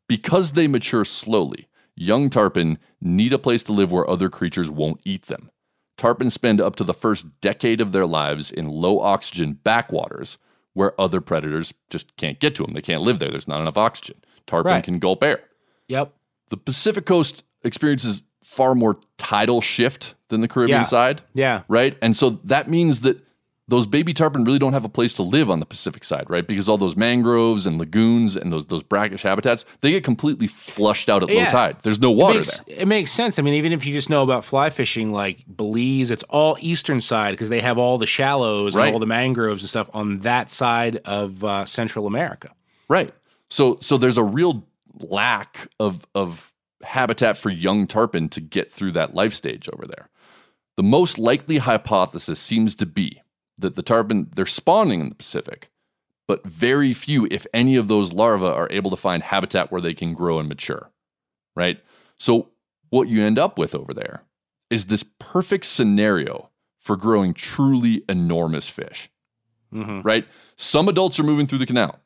[0.07, 1.67] Because they mature slowly,
[1.97, 5.49] young tarpon need a place to live where other creatures won't eat them.
[5.97, 10.37] Tarpon spend up to the first decade of their lives in low oxygen backwaters
[10.73, 12.73] where other predators just can't get to them.
[12.73, 13.31] They can't live there.
[13.31, 14.17] There's not enough oxygen.
[14.45, 14.83] Tarpon Right.
[14.83, 15.41] can gulp air.
[15.87, 16.13] Yep.
[16.49, 20.85] The Pacific coast experiences far more tidal shift than the Caribbean Yeah.
[20.85, 21.63] side, Yeah.
[21.67, 21.97] right?
[22.01, 23.17] And so that means that
[23.69, 26.47] those baby tarpon really don't have a place to live on the Pacific side, right?
[26.47, 31.09] Because all those mangroves and lagoons and those those brackish habitats, they get completely flushed
[31.09, 31.75] out at low tide.
[31.83, 32.79] There's no It water makes, there.
[32.79, 33.37] it makes sense.
[33.37, 37.01] I mean, even if you just know about fly fishing, like Belize, it's all eastern
[37.01, 38.85] side because they have all the shallows Right.
[38.87, 42.51] and all the mangroves and stuff on that side of uh, Central America.
[42.87, 43.13] Right.
[43.49, 44.65] So so there's a real
[45.01, 46.53] lack of of
[46.83, 50.07] habitat for young tarpon to get through that life stage over there.
[50.77, 53.21] The most likely hypothesis seems to be
[53.57, 55.69] that the tarpon they're spawning in the Pacific,
[56.27, 59.93] but very few if any of those larvae are able to find habitat where they
[59.93, 60.91] can grow and mature.
[61.55, 61.79] Right?
[62.19, 62.49] So
[62.89, 64.23] what you end up with over there
[64.69, 66.49] is this perfect scenario
[66.79, 69.09] for growing truly enormous fish
[69.71, 70.25] hmm right?
[70.55, 71.99] Some adults are moving through the canal,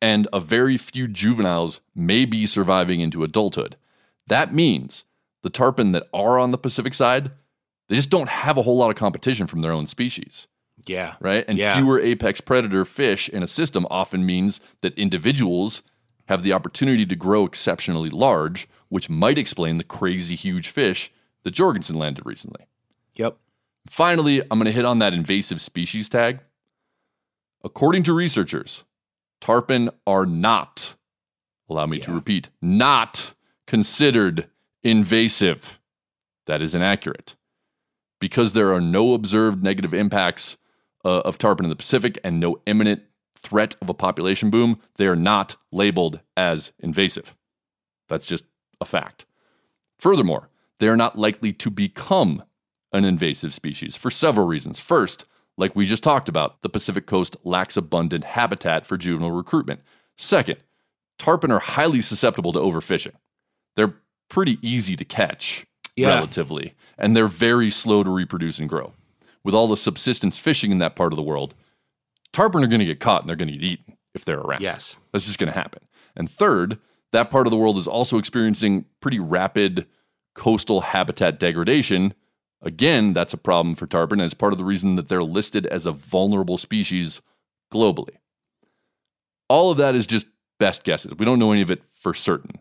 [0.00, 3.76] and a very few juveniles may be surviving into adulthood.
[4.26, 5.04] That means
[5.42, 7.30] the tarpon that are on the Pacific side,
[7.88, 10.48] they just don't have a whole lot of competition from their own species,
[10.86, 11.16] Yeah.
[11.20, 11.44] right?
[11.48, 11.76] And Yeah.
[11.76, 15.82] fewer apex predator fish in a system often means that individuals
[16.28, 21.12] have the opportunity to grow exceptionally large, which might explain the crazy huge fish
[21.42, 22.66] that Jorgensen landed recently.
[23.16, 23.36] Yep.
[23.88, 26.40] Finally, I'm going to hit on that invasive species tag.
[27.62, 28.84] According to researchers,
[29.40, 30.94] tarpon are not,
[31.68, 33.34] allow me to repeat, not
[33.66, 34.48] considered
[34.82, 35.80] invasive.
[36.46, 37.34] That is inaccurate.
[38.20, 40.56] Because there are no observed negative impacts
[41.06, 43.02] uh, of tarpon in the Pacific and no imminent
[43.36, 47.34] threat of a population boom, they are not labeled as invasive.
[48.08, 48.44] That's just
[48.80, 49.24] a fact.
[49.98, 50.48] Furthermore,
[50.80, 52.42] they are not likely to become
[52.92, 54.78] an invasive species for several reasons.
[54.80, 55.24] First,
[55.56, 59.80] like we just talked about, the Pacific coast lacks abundant habitat for juvenile recruitment.
[60.18, 60.58] Second,
[61.18, 63.14] tarpon are highly susceptible to overfishing.
[63.74, 63.94] They're
[64.28, 66.08] pretty easy to catch Yeah.
[66.08, 68.92] relatively, and they're very slow to reproduce and grow.
[69.46, 71.54] With all the subsistence fishing in that part of the world,
[72.32, 74.60] tarpon are going to get caught and they're going to get eaten if they're around.
[74.60, 74.96] Yes.
[75.12, 75.84] That's just going to happen.
[76.16, 76.80] And third,
[77.12, 79.86] that part of the world is also experiencing pretty rapid
[80.34, 82.12] coastal habitat degradation.
[82.60, 85.64] Again, that's a problem for tarpon, and it's part of the reason that they're listed
[85.66, 87.22] as a vulnerable species
[87.72, 88.16] globally.
[89.48, 90.26] All of that is just
[90.58, 91.14] best guesses.
[91.14, 92.58] We don't know any of it for certain.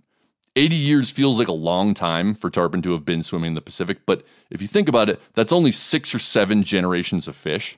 [0.55, 3.61] 80 years feels like a long time for tarpon to have been swimming in the
[3.61, 7.77] Pacific, but if you think about it, that's only six or seven generations of fish.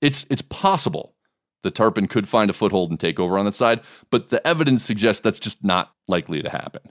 [0.00, 1.14] It's, it's possible
[1.62, 4.84] the tarpon could find a foothold and take over on that side, but the evidence
[4.84, 6.82] suggests that's just not likely to happen.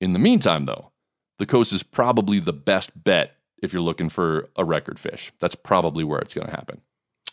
[0.00, 0.90] In the meantime, though,
[1.38, 5.32] the coast is probably the best bet if you're looking for a record fish.
[5.40, 6.80] That's probably where it's going to happen.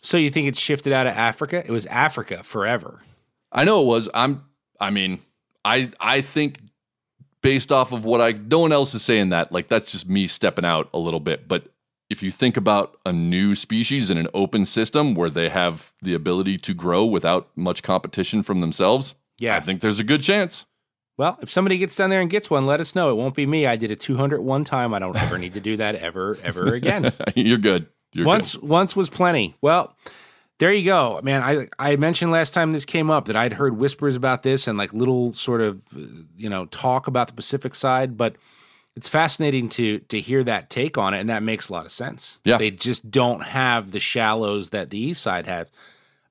[0.01, 1.63] So you think it's shifted out of Africa?
[1.65, 2.99] It was Africa forever.
[3.51, 4.07] I know it was.
[4.13, 4.43] I'm.
[4.80, 5.20] I mean,
[5.65, 6.59] I I think
[7.42, 10.28] based off of what I no one else is saying that like that's just me
[10.28, 11.48] stepping out a little bit.
[11.48, 11.68] But
[12.10, 16.14] if you think about a new species in an open system where they have the
[16.16, 19.56] ability to grow without much competition from themselves, Yeah.
[19.56, 20.66] I think there's a good chance.
[21.18, 23.12] Well, if somebody gets down there and gets one, let us know.
[23.12, 23.66] It won't be me.
[23.68, 24.94] I did a 200 one time.
[24.94, 27.12] I don't ever need to do that ever, ever again.
[27.36, 27.88] You're good.
[28.14, 28.68] You're once good.
[28.70, 29.56] once was plenty.
[29.62, 29.96] Well,
[30.60, 31.41] there you go, man.
[31.41, 34.78] I I mentioned last time this came up that I'd heard whispers about this and
[34.78, 36.01] like little sort of uh,
[36.38, 38.36] you know talk about the Pacific side, but
[38.95, 41.91] it's fascinating to to hear that take on it, and that makes a lot of
[41.91, 42.41] sense.
[42.43, 42.57] Yeah.
[42.57, 45.70] they just don't have the shallows that the east side have.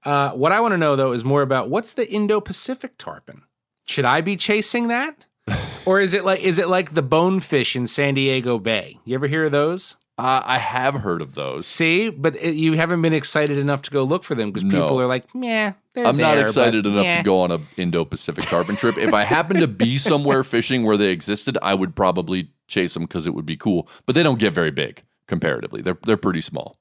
[0.04, 3.42] Uh, what I want to know though is more about what's the Indo-Pacific tarpon.
[3.86, 5.26] Should I be chasing that?
[5.86, 8.98] Or is it like is it like the bonefish in San Diego Bay?
[9.06, 9.96] You ever hear of those?
[10.18, 11.64] Uh, I have heard of those.
[11.66, 14.82] See, but it, you haven't been excited enough to go look for them because No.
[14.82, 18.42] people are like, "Meh, they're I'm not excited enough meh." to go on a Indo-Pacific
[18.44, 18.98] tarpon trip.
[18.98, 23.04] If I happened to be somewhere fishing where they existed, I would probably chase them
[23.04, 23.88] because it would be cool.
[24.06, 25.82] But they don't get very big comparatively.
[25.82, 26.76] They're they're pretty small.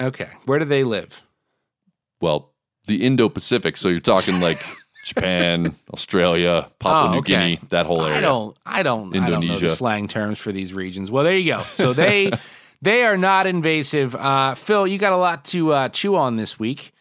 [0.00, 1.22] Okay, where do they live?
[2.20, 2.52] Well,
[2.86, 3.76] the Indo-Pacific.
[3.76, 4.62] So you're talking like
[5.04, 7.32] Japan, Australia, Papua Oh, New okay.
[7.32, 8.18] Guinea, that whole area.
[8.18, 11.10] I don't, I don't, I don't know the slang terms for these regions.
[11.10, 11.62] Well, there you go.
[11.76, 12.32] So they,
[12.86, 14.14] they are not invasive.
[14.14, 16.92] Uh, Phil, you got a lot to uh, chew on this week.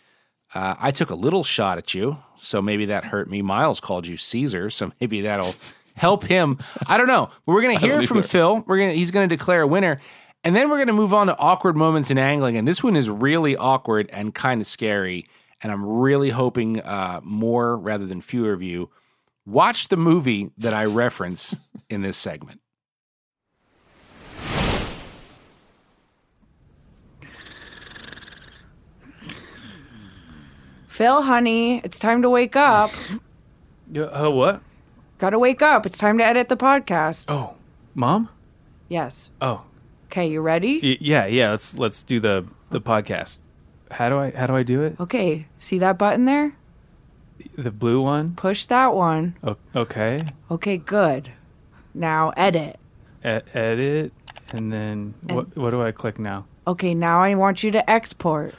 [0.51, 3.43] Uh, I took a little shot at you, so maybe that hurt me.
[3.43, 5.53] Miles called you Caesar, so maybe that'll
[5.95, 6.57] help him.
[6.87, 7.29] I don't know.
[7.45, 8.27] But we're gonna hear from either.
[8.27, 8.63] Phil.
[8.65, 10.01] We're gonna he's gonna declare a winner,
[10.43, 12.57] and then we're gonna move on to awkward moments in angling.
[12.57, 15.27] And this one is really awkward and kind of scary.
[15.61, 18.89] And I'm really hoping uh, more rather than fewer of you
[19.45, 21.55] watch the movie that I reference
[21.91, 22.59] in this segment.
[30.95, 32.89] Phil, honey, it's time to wake up.
[33.95, 34.61] Uh, what?
[35.19, 35.85] Gotta wake up.
[35.85, 37.25] It's time to edit the podcast.
[37.29, 37.53] Oh,
[37.93, 38.29] mom?
[38.89, 39.29] Yes.
[39.39, 39.61] Oh,
[40.05, 40.79] Okay, you ready?
[40.81, 41.51] y- yeah, yeah.
[41.51, 43.37] Let's let's do the the podcast.
[43.91, 44.99] How do I how do I do it?
[44.99, 46.55] Okay, see that button there?
[47.55, 48.33] The blue one.
[48.35, 49.35] Push that one.
[49.43, 50.17] O- okay.
[50.49, 51.31] Okay, good.
[51.93, 52.79] Now edit.
[53.23, 54.13] E- edit,
[54.51, 55.55] and then what?
[55.55, 56.47] What do I click now?
[56.65, 58.55] Okay, now I want you to export.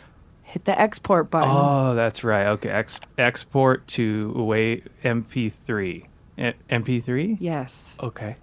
[0.56, 1.50] Hit the export button.
[1.52, 2.46] Oh, that's right.
[2.46, 6.06] Okay, Ex- export to away MP3.
[6.38, 7.36] E- MP3.
[7.38, 8.36] Yes, Okay.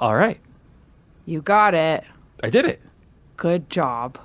[0.00, 0.40] All right,
[1.26, 2.04] you got it.
[2.42, 2.80] I did it.
[3.36, 4.18] Good job.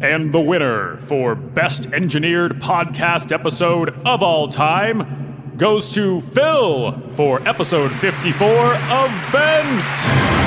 [0.00, 7.46] And the winner for Best Engineered Podcast Episode of All Time goes to Phil for
[7.46, 10.43] episode 54 of Bent.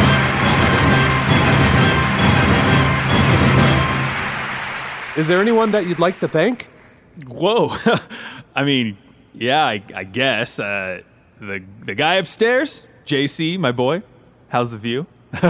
[5.18, 6.68] Is there anyone that you'd like to thank?
[7.28, 7.76] Whoa.
[8.56, 8.98] I mean,
[9.34, 10.60] yeah, I, I guess.
[10.60, 11.02] Uh,
[11.40, 14.04] the the guy upstairs, JC, my boy.
[14.50, 15.08] How's the view?
[15.44, 15.48] uh,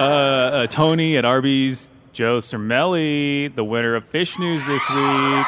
[0.00, 5.46] uh, Tony at Arby's, Joe Cermele, the winner of Fish News this week.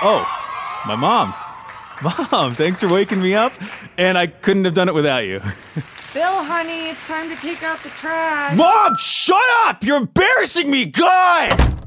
[0.00, 0.26] Oh,
[0.86, 1.34] my mom.
[2.30, 3.52] Mom, thanks for waking me up,
[3.96, 5.40] and I couldn't have done it without you.
[5.40, 8.56] Phil, honey, it's time to take out the trash.
[8.56, 9.82] Mom, shut up!
[9.82, 11.77] You're embarrassing me, God!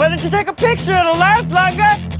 [0.00, 0.96] Why don't you take a picture?
[0.96, 2.16] It'll last longer.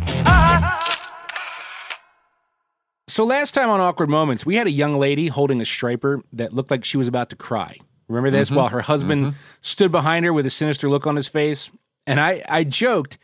[3.09, 6.53] So last time on Awkward Moments, we had a young lady holding a striper that
[6.53, 7.79] looked like she was about to cry.
[8.07, 8.51] Remember this?
[8.51, 8.57] Mhm.
[8.57, 9.35] While her husband Mhm.
[9.63, 11.71] stood behind her with a sinister look on his face.
[12.07, 13.17] And I, I joked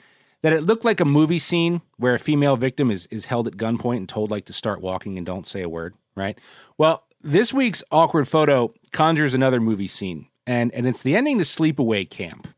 [0.43, 3.59] that it looked like a movie scene where a female victim is, is held at
[3.59, 6.39] gunpoint and told like to start walking and don't say a word, right?
[6.79, 11.45] Well, this week's awkward photo conjures another movie scene, and, and it's the ending to
[11.45, 12.49] Sleepaway Camp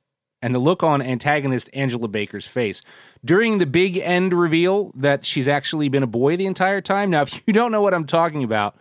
[0.43, 2.82] and the look on antagonist Angela Baker's face
[3.24, 7.11] during the big end reveal that she's actually been a boy the entire time.
[7.11, 8.76] Now, if you don't know what I'm talking about,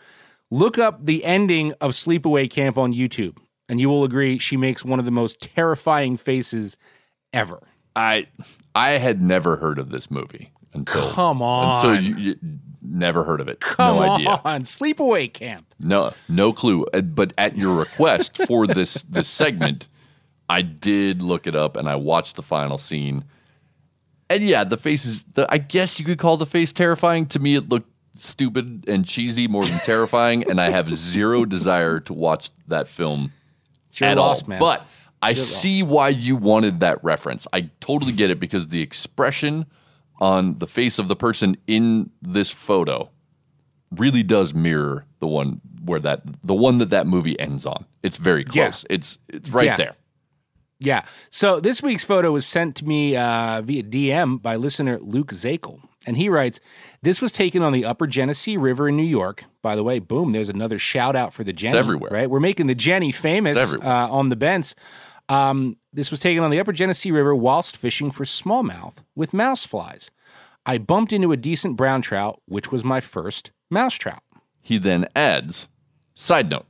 [0.51, 3.38] look up the ending of Sleepaway Camp on YouTube,
[3.70, 6.78] and you will agree she makes one of the most terrifying faces
[7.34, 7.60] ever.
[7.95, 8.28] I
[8.76, 11.76] I had never heard of this movie until Come on.
[11.86, 12.36] until you, you
[12.84, 13.60] never heard of it.
[13.60, 14.41] Come no idea.
[14.45, 15.74] on, Sleepaway Camp.
[15.80, 16.86] No, no clue.
[16.93, 19.88] Uh, But at your request for this this segment,
[20.49, 23.23] I did look it up and I watched the final scene.
[24.29, 25.23] And yeah, the face is.
[25.33, 27.25] The, I guess you could call the face terrifying.
[27.27, 31.99] To me, it looked stupid and cheesy more than terrifying, and I have zero desire
[32.01, 33.31] to watch that film
[33.85, 34.49] It's your at loss, all.
[34.49, 34.59] man.
[34.59, 34.85] But
[35.21, 37.47] I Your see why you wanted that reference.
[37.53, 39.65] I totally get it because the expression
[40.19, 43.09] on the face of the person in this photo
[43.95, 47.85] really does mirror the one where that the one that that movie ends on.
[48.03, 48.65] It's very Yeah.
[48.65, 48.85] close.
[48.89, 49.77] It's it's right Yeah.
[49.77, 49.95] there.
[50.80, 51.05] Yeah.
[51.30, 55.80] So this week's photo was sent to me uh, via DM by listener Luke Zakel.
[56.05, 56.59] And he writes,
[57.01, 59.43] This was taken on the Upper Genesee River in New York.
[59.61, 61.78] By the way, boom, there's another shout out for the Jenny.
[61.78, 62.11] everywhere.
[62.11, 62.30] Right?
[62.30, 64.75] We're making the Jenny famous uh, on the bents.
[65.30, 69.65] Um, this was taken on the Upper Genesee River whilst fishing for smallmouth with mouse
[69.65, 70.09] flies.
[70.65, 74.23] I bumped into a decent brown trout, which was my first mouse trout.
[74.61, 75.67] He then adds,
[76.15, 76.65] side note,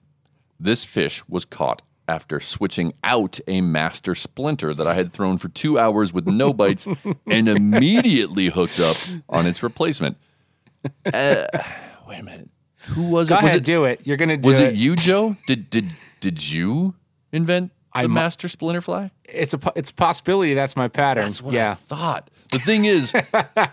[0.59, 5.49] this fish was caught after switching out a master splinter that I had thrown for
[5.49, 6.87] two hours with no bites
[7.27, 8.97] and immediately hooked up
[9.29, 10.17] on its replacement.
[11.05, 11.45] Uh,
[12.07, 12.49] wait a minute.
[12.89, 13.43] Who was Go it?
[13.43, 14.01] Was ahead, it do it.
[14.05, 14.65] You're going to do was it.
[14.67, 15.35] Was it you, Joe?
[15.47, 15.89] Did did
[16.21, 16.93] did you
[17.31, 19.11] invent the I'm- master splinter fly?
[19.25, 21.25] It's a it's a possibility that's my pattern.
[21.25, 21.71] That's what yeah.
[21.71, 22.29] I thought.
[22.57, 23.11] The thing is,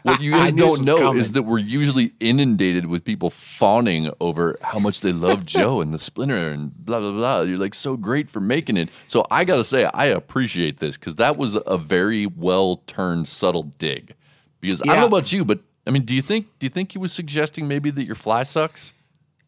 [0.02, 1.20] what you guys don't know coming.
[1.20, 5.94] is that we're usually inundated with people fawning over how much they love Joe and
[5.94, 7.40] the splinter and blah blah blah.
[7.42, 8.90] You're like so great for making it.
[9.08, 13.64] So I gotta say, I appreciate this because that was a very well turned, subtle
[13.78, 14.14] dig.
[14.60, 16.92] Because I don't know about you, but I mean, do you think do you think
[16.92, 18.92] he was suggesting maybe that your fly sucks?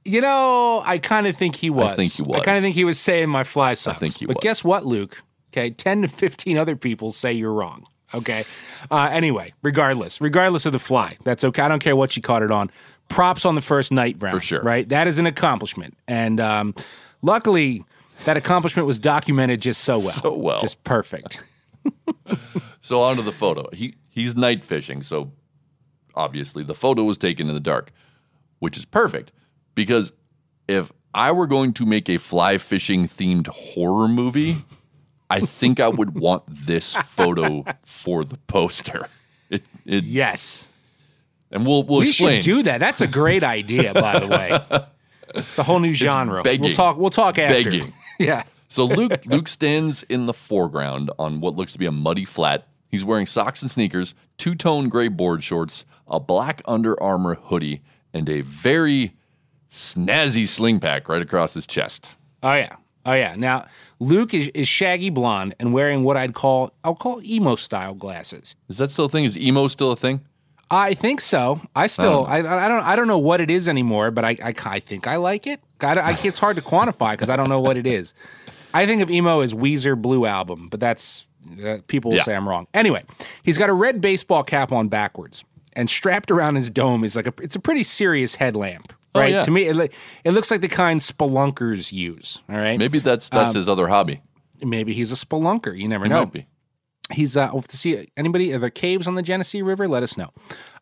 [0.04, 1.88] You know, I kind of think he was.
[1.88, 2.36] I think he was.
[2.36, 3.98] I kind of think he was saying my fly sucks.
[3.98, 4.42] think he but was.
[4.42, 5.22] guess what, Luke?
[5.52, 7.84] Okay, ten to fifteen other people say you're wrong.
[8.16, 8.44] Okay.
[8.90, 11.62] Uh, anyway, regardless, regardless of the fly, that's okay.
[11.62, 12.70] I don't care what she caught it on.
[13.08, 14.36] Props on the first night round.
[14.36, 14.62] For sure.
[14.62, 14.88] Right.
[14.88, 16.74] That is an accomplishment, and um,
[17.22, 17.84] luckily,
[18.24, 20.10] that accomplishment was documented just so well.
[20.10, 20.60] So well.
[20.60, 21.40] Just perfect.
[22.86, 23.68] So onto the photo.
[23.72, 25.32] He he's night fishing, so
[26.14, 27.90] obviously the photo was taken in the dark,
[28.60, 29.32] which is perfect
[29.74, 30.12] because
[30.68, 34.54] if I were going to make a fly fishing themed horror movie,
[35.28, 39.08] I think I would want this photo for the poster.
[39.50, 40.68] It, it yes.
[41.50, 42.40] and we'll we'll we explain.
[42.40, 42.78] should do that.
[42.78, 44.84] That's a great idea, by the way.
[45.34, 46.42] It's a whole new genre.
[46.44, 46.96] We'll talk.
[46.96, 47.70] We'll talk after.
[47.70, 47.92] Begging.
[48.18, 48.44] Yeah.
[48.68, 52.66] So Luke Luke stands in the foreground on what looks to be a muddy flat
[52.88, 57.82] He's wearing socks and sneakers, two tone gray board shorts, a black Under Armour hoodie,
[58.14, 59.14] and a very
[59.70, 62.14] snazzy sling pack right across his chest.
[62.42, 62.76] Oh yeah.
[63.06, 63.34] Oh yeah.
[63.36, 63.66] Now
[64.00, 68.54] Luke is, is shaggy blonde and wearing what I'd call I'll call emo style glasses.
[68.68, 69.24] Is that still a thing?
[69.24, 70.20] Is emo still a thing?
[70.70, 71.60] I think so.
[71.76, 72.30] I still Oh.
[72.30, 75.06] I, I don't I don't know what it is anymore, but I I, I think
[75.06, 75.60] I like it.
[75.80, 78.12] I, I, it's hard to quantify because I don't know what it is.
[78.74, 81.26] I think of emo as Weezer Blue album, but that's
[81.64, 82.24] uh, people will Yeah.
[82.24, 82.66] say I'm wrong.
[82.74, 83.04] Anyway,
[83.44, 85.44] he's got a red baseball cap on backwards,
[85.74, 88.92] and strapped around his dome is like a it's a pretty serious headlamp.
[89.16, 89.42] Oh, Right yeah.
[89.42, 89.92] to me, it,
[90.24, 92.42] it looks like the kind spelunkers use.
[92.48, 94.20] All right, Maybe that's that's Um, his other hobby.
[94.62, 95.76] maybe he's a spelunker.
[95.76, 96.20] You never He know.
[96.20, 96.46] might be.
[97.12, 98.52] He's uh, we'll have to see anybody.
[98.52, 99.86] Are there caves on the Genesee River?
[99.86, 100.30] Let us know.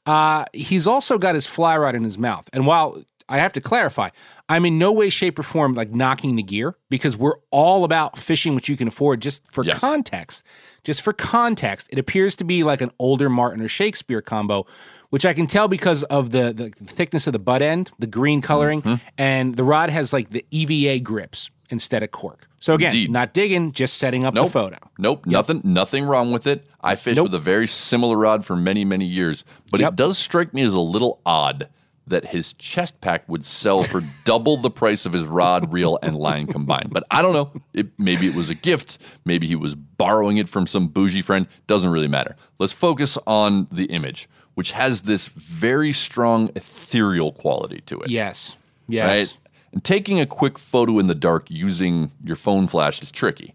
[0.07, 3.61] Uh, he's also got his fly rod in his mouth, and while I have to
[3.61, 4.11] clarify,
[4.51, 8.19] I'm in no way, shape, or form like knocking the gear because we're all about
[8.19, 9.23] fishing what you can afford.
[9.23, 9.81] Just for Yes.
[9.81, 10.45] context,
[10.85, 14.67] just for context, it appears to be like an older Martin or Shakespeare combo,
[15.09, 18.43] which I can tell because of the the thickness of the butt end, the green
[18.43, 19.07] coloring, Mm-hmm.
[19.17, 22.47] and the rod has like the EVA grips instead of cork.
[22.61, 23.11] So again, Indeed.
[23.11, 24.77] not digging, just setting up the photo.
[24.99, 26.67] Nope, nothing nothing wrong with it.
[26.83, 27.25] I fished Nope.
[27.31, 29.45] with a very similar rod for many, many years.
[29.71, 29.93] But Yep.
[29.93, 31.69] it does strike me as a little odd
[32.07, 36.17] that his chest pack would sell for double the price of his rod, reel, and
[36.17, 36.91] line combined.
[36.93, 37.51] But I don't know.
[37.73, 38.99] It, maybe it was a gift.
[39.25, 41.47] Maybe he was borrowing it from some bougie friend.
[41.67, 42.37] Doesn't really matter.
[42.59, 48.11] Let's focus on the image, which has this very strong ethereal quality to it.
[48.11, 48.57] Yes.
[48.87, 49.19] Yes.
[49.19, 49.39] Right?
[49.73, 53.55] And taking a quick photo in the dark using your phone flash is tricky.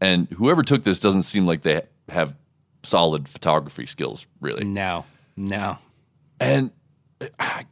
[0.00, 2.34] And whoever took this doesn't seem like they have
[2.82, 4.64] solid photography skills, really.
[4.64, 5.06] No.
[5.36, 5.78] No.
[6.38, 6.70] And
[7.20, 7.62] uh,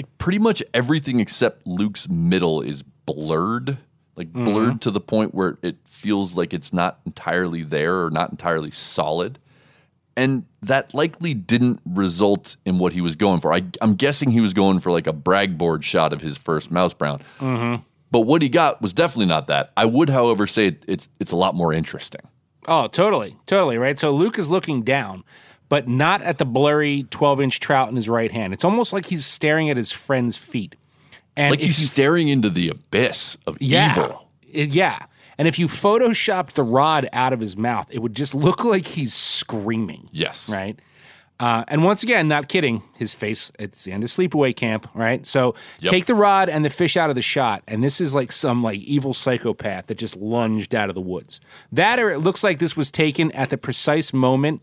[0.00, 3.76] like pretty much everything except Luke's middle is blurred,
[4.16, 4.44] like mm-hmm.
[4.44, 8.70] blurred to the point where it feels like it's not entirely there or not entirely
[8.70, 9.38] solid.
[10.16, 13.52] And that likely didn't result in what he was going for.
[13.52, 16.70] I, I'm guessing he was going for like a brag board shot of his first
[16.70, 17.20] mouse brown.
[17.38, 17.82] Mm-hmm.
[18.10, 19.70] But what he got was definitely not that.
[19.76, 22.22] I would, however, say it, it's it's a lot more interesting.
[22.68, 23.36] Oh, totally.
[23.44, 23.76] Totally.
[23.76, 23.98] Right.
[23.98, 25.24] So Luke is looking down,
[25.70, 28.52] but not at the blurry 12 inch trout in his right hand.
[28.52, 30.76] It's almost like he's staring at his friend's feet.
[31.36, 34.28] And like he's you- staring into the abyss of yeah, evil.
[34.52, 34.98] It- yeah.
[35.38, 38.86] And if you photoshopped the rod out of his mouth, it would just look like
[38.86, 40.08] he's screaming.
[40.12, 40.50] Yes.
[40.50, 40.78] Right.
[41.38, 45.26] Uh, and once again, not kidding, his face, it's the end of sleepaway camp, right?
[45.26, 45.90] So Yep.
[45.90, 47.62] take the rod and the fish out of the shot.
[47.66, 51.40] And this is like some like evil psychopath that just lunged out of the woods.
[51.72, 54.60] That or it looks like this was taken at the precise moment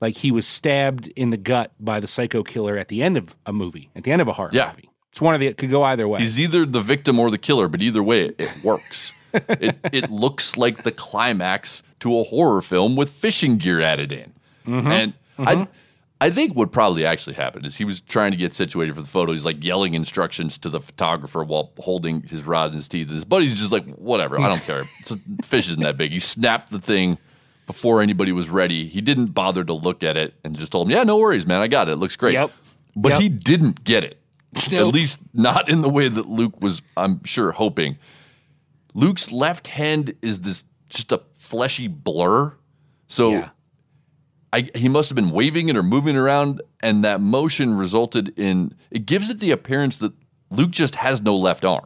[0.00, 3.34] like he was stabbed in the gut by the psycho killer at the end of
[3.46, 4.70] a movie, at the end of a horror Yeah.
[4.74, 4.90] movie.
[5.10, 6.20] It's one of the, it could go either way.
[6.20, 9.12] He's either the victim or the killer, but either way, it, it works.
[9.34, 14.32] it, it looks like the climax to a horror film with fishing gear added in.
[14.66, 14.86] Mm-hmm.
[14.90, 15.66] And I,
[16.20, 19.08] I think what probably actually happened is he was trying to get situated for the
[19.08, 19.32] photo.
[19.32, 23.06] He's like yelling instructions to the photographer while holding his rod in his teeth.
[23.08, 24.84] And his buddy's just like, whatever, I don't care.
[25.42, 26.12] Fish isn't that big.
[26.12, 27.18] He snapped the thing
[27.68, 28.88] before anybody was ready.
[28.88, 31.60] He didn't bother to look at it and just told him, yeah, no worries, man.
[31.60, 31.92] I got it.
[31.92, 32.32] It looks great.
[32.32, 32.50] Yep.
[32.96, 33.20] But Yep.
[33.20, 34.18] he didn't get it.
[34.72, 37.98] At least not in the way that Luke was, I'm sure, hoping.
[38.94, 42.54] Luke's left hand is this just a fleshy blur.
[43.06, 43.50] So Yeah.
[44.52, 48.74] I, he must have been waving it or moving around, and that motion resulted in
[48.90, 50.12] it gives it the appearance that
[50.50, 51.84] Luke just has no left arm.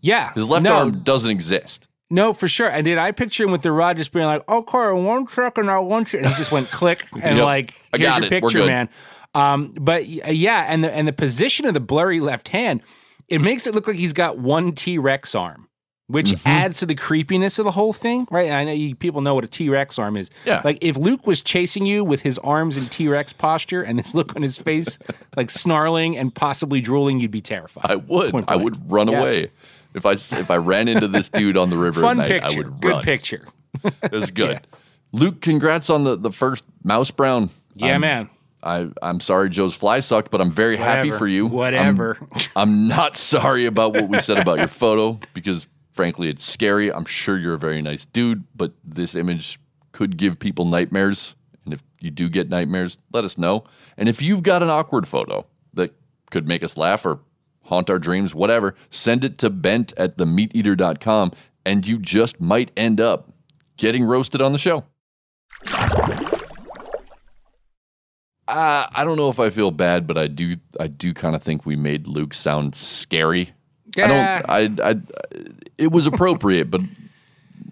[0.00, 0.32] yeah.
[0.32, 1.88] His left no, arm doesn't exist.
[2.10, 2.68] No, for sure.
[2.68, 5.70] And did I picture him with the rod just being like, "Oh, Carl, one second,
[5.70, 7.44] I want you," and he just went click and Yep.
[7.44, 8.30] like, I "Here's got your it.
[8.42, 8.88] Picture, man."
[9.34, 12.82] Um, but yeah, and the and the position of the blurry left hand,
[13.28, 15.68] it makes it look like he's got one T Rex arm,
[16.06, 16.46] which Mm-hmm.
[16.48, 18.46] adds to the creepiness of the whole thing, right?
[18.46, 20.30] And I know you people know what a T Rex arm is.
[20.44, 20.60] Yeah.
[20.62, 24.14] Like if Luke was chasing you with his arms in T Rex posture and this
[24.14, 24.98] look on his face,
[25.36, 27.86] like snarling and possibly drooling, you'd be terrified.
[27.90, 28.44] I would.
[28.46, 29.20] I would run Yeah.
[29.20, 29.50] away
[29.94, 32.42] if I if I ran into this dude on the river Fun at night.
[32.42, 32.54] picture.
[32.54, 33.02] I would Good run.
[33.02, 33.46] picture.
[33.84, 34.66] It was good.
[35.12, 37.50] Luke, congrats on the, the first mouse brown.
[37.74, 38.30] Yeah, I'm- man.
[38.66, 41.44] I, I'm sorry Joe's fly sucked, but I'm very happy for you.
[41.44, 42.18] I'm- Whatever.
[42.56, 46.90] I'm, not sorry about what we said about your photo because, frankly, it's scary.
[46.90, 49.60] I'm sure you're a very nice dude, but this image
[49.92, 51.36] could give people nightmares.
[51.66, 53.64] And if you do get nightmares, let us know.
[53.98, 55.44] And if you've got an awkward photo
[55.74, 55.94] that
[56.30, 57.18] could make us laugh or
[57.64, 61.32] haunt our dreams, whatever, send it to bent at themeateater.com
[61.64, 63.30] and you just might end up
[63.76, 64.84] getting roasted on the show.
[68.46, 70.54] Uh, I don't know if I feel bad, but I do.
[70.78, 73.52] I do kind of think we made Luke sound scary.
[73.96, 74.42] Yeah.
[74.46, 74.80] I don't.
[74.80, 74.90] I.
[74.90, 75.00] I.
[75.78, 76.82] It was appropriate, but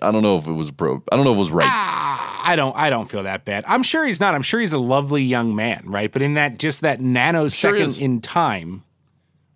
[0.00, 1.02] I don't know if it was appro.
[1.12, 1.68] I don't know if it was right.
[2.44, 3.64] I don't I don't feel that bad.
[3.68, 4.34] I'm sure he's not.
[4.34, 6.10] I'm sure he's a lovely young man, right?
[6.10, 7.98] But in that just that nanosecond is.
[7.98, 8.82] in time,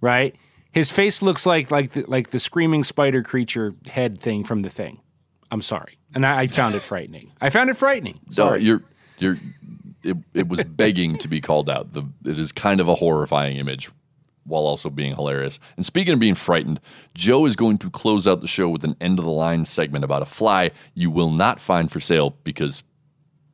[0.00, 0.34] right?
[0.72, 4.70] His face looks like like the, like the screaming spider creature head thing from the
[4.70, 5.00] thing.
[5.50, 7.32] I'm sorry, and I, I found it frightening.
[7.40, 8.20] I found it frightening.
[8.26, 8.62] No, Sorry.
[8.62, 8.82] you're
[9.18, 9.36] you're.
[10.02, 11.92] It, it was begging to be called out.
[11.92, 13.90] The it is kind of a horrifying image,
[14.44, 15.58] while also being hilarious.
[15.76, 16.80] And speaking of being frightened,
[17.14, 20.04] Joe is going to close out the show with an end of the line segment
[20.04, 22.84] about a fly you will not find for sale because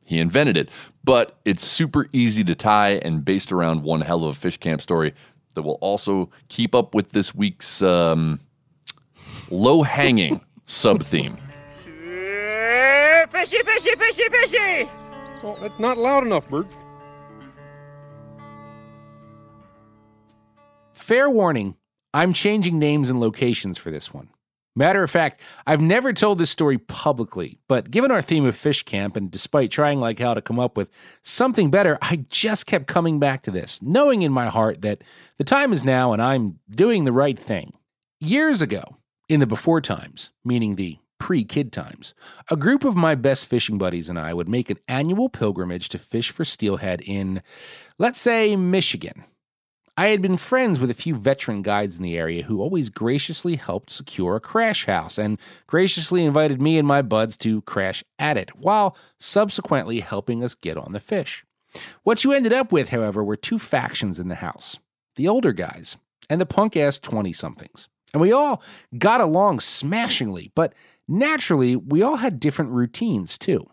[0.03, 0.69] he invented it.
[1.03, 4.81] But it's super easy to tie and based around one hell of a fish camp
[4.81, 5.13] story
[5.53, 8.39] that will also keep up with this week's um,
[9.49, 11.37] low hanging sub theme.
[13.29, 14.89] Fishy, fishy, fishy, fishy!
[15.43, 16.67] Well, that's not loud enough, Bert.
[20.93, 21.75] Fair warning,
[22.13, 24.29] I'm changing names and locations for this one.
[24.75, 28.81] Matter of fact, I've never told this story publicly, but given our theme of fish
[28.83, 30.89] camp and despite trying like hell to come up with
[31.21, 35.03] something better, I just kept coming back to this, knowing in my heart that
[35.37, 37.73] the time is now and I'm doing the right thing.
[38.19, 38.97] Years ago,
[39.29, 42.15] in the before times, meaning the pre kid times,
[42.49, 45.97] a group of my best fishing buddies and I would make an annual pilgrimage to
[45.99, 47.43] fish for steelhead in,
[47.99, 49.23] let's say, Michigan.
[49.95, 53.57] I had been friends with a few veteran guides in the area who always graciously
[53.57, 58.35] helped secure a crash house and graciously invited me and my buds to crash at
[58.35, 61.45] it, while subsequently helping us get on the fish.
[62.01, 64.79] What you ended up with, however, were two factions in the house
[65.15, 65.95] the older guys
[66.27, 67.87] and the punk ass 20 somethings.
[68.13, 68.63] And we all
[68.97, 70.73] got along smashingly, but
[71.07, 73.67] naturally, we all had different routines too.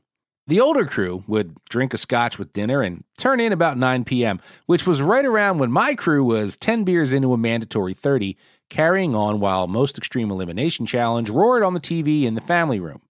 [0.47, 4.41] The older crew would drink a scotch with dinner and turn in about 9 p.m.,
[4.67, 8.37] which was right around when my crew was 10 beers into a mandatory 30,
[8.69, 13.01] carrying on while Most Extreme Elimination Challenge roared on the TV in the family room.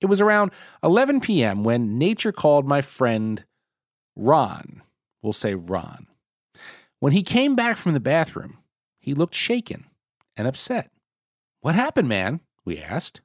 [0.00, 0.52] It was around
[0.82, 1.64] 11 p.m.
[1.64, 3.44] when nature called my friend
[4.16, 4.82] Ron.
[5.22, 6.06] We'll say Ron.
[7.00, 8.58] When he came back from the bathroom,
[8.98, 9.86] he looked shaken
[10.36, 10.90] and upset.
[11.60, 12.40] What happened, man?
[12.64, 13.20] We asked.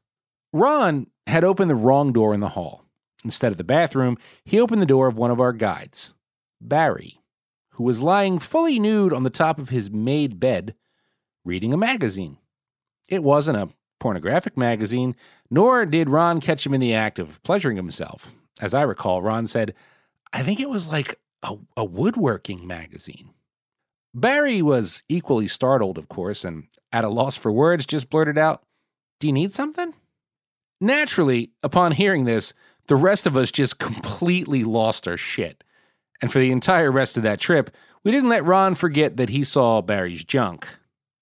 [0.52, 2.83] Ron had opened the wrong door in the hall.
[3.24, 6.14] Instead of the bathroom, he opened the door of one of our guides,
[6.60, 7.22] Barry,
[7.72, 10.76] who was lying fully nude on the top of his made bed,
[11.46, 12.38] reading a magazine.
[13.08, 13.70] It wasn't a
[14.00, 15.16] pornographic magazine,
[15.50, 18.32] nor did Ron catch him in the act of pleasuring himself.
[18.62, 19.74] As I recall, Ron said,
[20.32, 23.30] I think it was like a, a woodworking magazine.
[24.14, 28.64] Barry was equally startled, of course, and at a loss for words, just blurted out,
[29.20, 29.94] Do you need something?
[30.80, 32.54] Naturally, upon hearing this,
[32.88, 35.64] the rest of us just completely lost our shit.
[36.22, 37.70] And for the entire rest of that trip,
[38.04, 40.68] we didn't let Ron forget that he saw Barry's junk.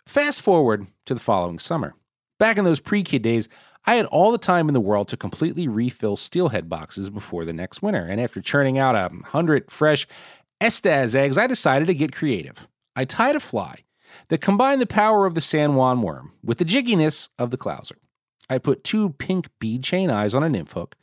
[0.05, 1.93] Fast forward to the following summer.
[2.39, 3.47] Back in those pre kid days,
[3.85, 7.53] I had all the time in the world to completely refill steelhead boxes before the
[7.53, 8.05] next winter.
[8.05, 10.07] And after churning out a hundred fresh
[10.61, 12.67] Estaz eggs, I decided to get creative.
[12.95, 13.79] I tied a fly
[14.27, 17.97] that combined the power of the San Juan worm with the jigginess of the clouser.
[18.49, 20.95] I put two pink bead chain eyes on a nymph hook,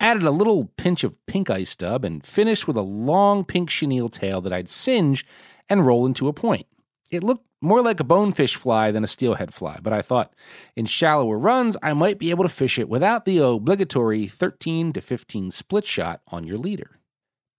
[0.00, 4.08] added a little pinch of pink ice dub, and finished with a long pink chenille
[4.08, 5.26] tail that I'd singe
[5.68, 6.66] and roll into a point.
[7.10, 10.32] It looked more like a bonefish fly than a steelhead fly, but I thought
[10.76, 15.00] in shallower runs I might be able to fish it without the obligatory 13 to
[15.00, 16.98] 15 split shot on your leader.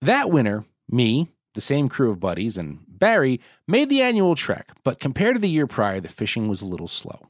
[0.00, 4.98] That winter, me, the same crew of buddies, and Barry made the annual trek, but
[4.98, 7.28] compared to the year prior, the fishing was a little slow.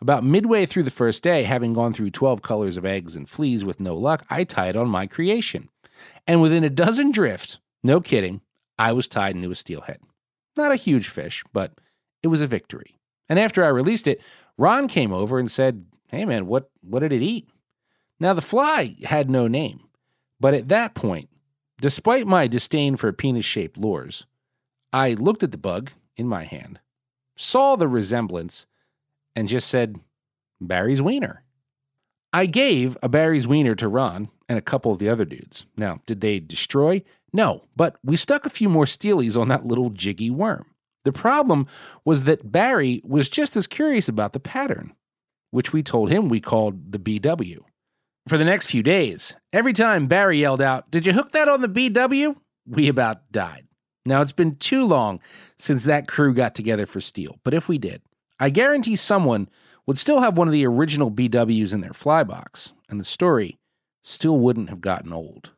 [0.00, 3.64] About midway through the first day, having gone through 12 colors of eggs and fleas
[3.64, 5.68] with no luck, I tied on my creation.
[6.26, 8.40] And within a dozen drifts, no kidding,
[8.78, 10.00] I was tied into a steelhead.
[10.56, 11.72] Not a huge fish, but
[12.22, 12.98] it was a victory.
[13.28, 14.20] And after I released it,
[14.58, 17.48] Ron came over and said, Hey man, what, what did it eat?
[18.20, 19.88] Now the fly had no name,
[20.40, 21.28] but at that point,
[21.80, 24.26] despite my disdain for penis shaped lures,
[24.92, 26.78] I looked at the bug in my hand,
[27.36, 28.66] saw the resemblance,
[29.36, 29.96] and just said,
[30.60, 31.42] Barry's Wiener.
[32.32, 35.66] I gave a Barry's Wiener to Ron and a couple of the other dudes.
[35.76, 37.02] Now, did they destroy?
[37.32, 40.66] No, but we stuck a few more steelies on that little jiggy worm.
[41.04, 41.66] The problem
[42.04, 44.94] was that Barry was just as curious about the pattern,
[45.50, 47.58] which we told him we called the BW.
[48.26, 51.60] For the next few days, every time Barry yelled out, Did you hook that on
[51.60, 52.36] the BW?
[52.66, 53.66] We about died.
[54.06, 55.20] Now, it's been too long
[55.58, 58.02] since that crew got together for steel, but if we did,
[58.40, 59.48] I guarantee someone
[59.86, 63.58] would still have one of the original BWs in their fly box, and the story
[64.02, 65.52] still wouldn't have gotten old.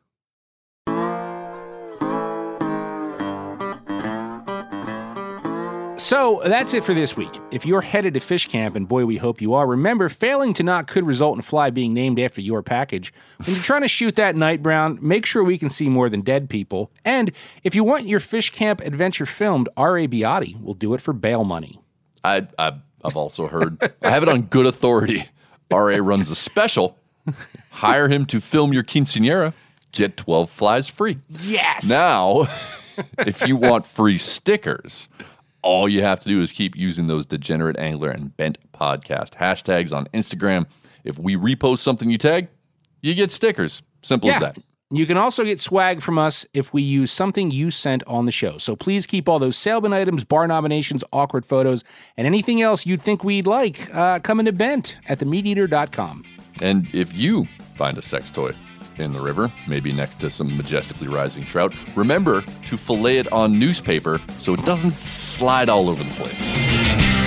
[5.97, 7.31] So that's it for this week.
[7.51, 10.63] If you're headed to fish camp, and boy, we hope you are, remember failing to
[10.63, 13.11] knock could result in fly being named after your package.
[13.43, 16.21] When you're trying to shoot that night brown, make sure we can see more than
[16.21, 16.91] dead people.
[17.03, 17.31] And
[17.63, 20.05] if you want your fish camp adventure filmed, R.A.
[20.05, 21.81] Beattie will do it for bail money.
[22.23, 22.73] I, I
[23.03, 23.77] I've also heard.
[24.01, 25.25] I have it on good authority.
[25.71, 26.97] RA runs a special.
[27.71, 29.53] Hire him to film your quinceanera.
[29.91, 31.19] Get 12 flies free.
[31.41, 31.89] Yes.
[31.89, 32.47] Now,
[33.19, 35.09] if you want free stickers,
[35.61, 39.95] all you have to do is keep using those degenerate angler and bent podcast hashtags
[39.95, 40.65] on Instagram.
[41.03, 42.47] If we repost something you tag,
[43.01, 43.81] you get stickers.
[44.01, 44.57] Simple as that.
[44.89, 48.31] You can also get swag from us if we use something you sent on the
[48.31, 48.57] show.
[48.57, 51.83] So please keep all those salesman items, bar nominations, awkward photos,
[52.15, 56.23] and anything else you'd think we'd like uh, coming to bent at themeateater.com.
[56.61, 57.45] And if you
[57.75, 58.51] find a sex toy
[58.97, 63.59] in the river, maybe next to some majestically rising trout, remember to fillet it on
[63.59, 67.26] newspaper so it doesn't slide all over the place.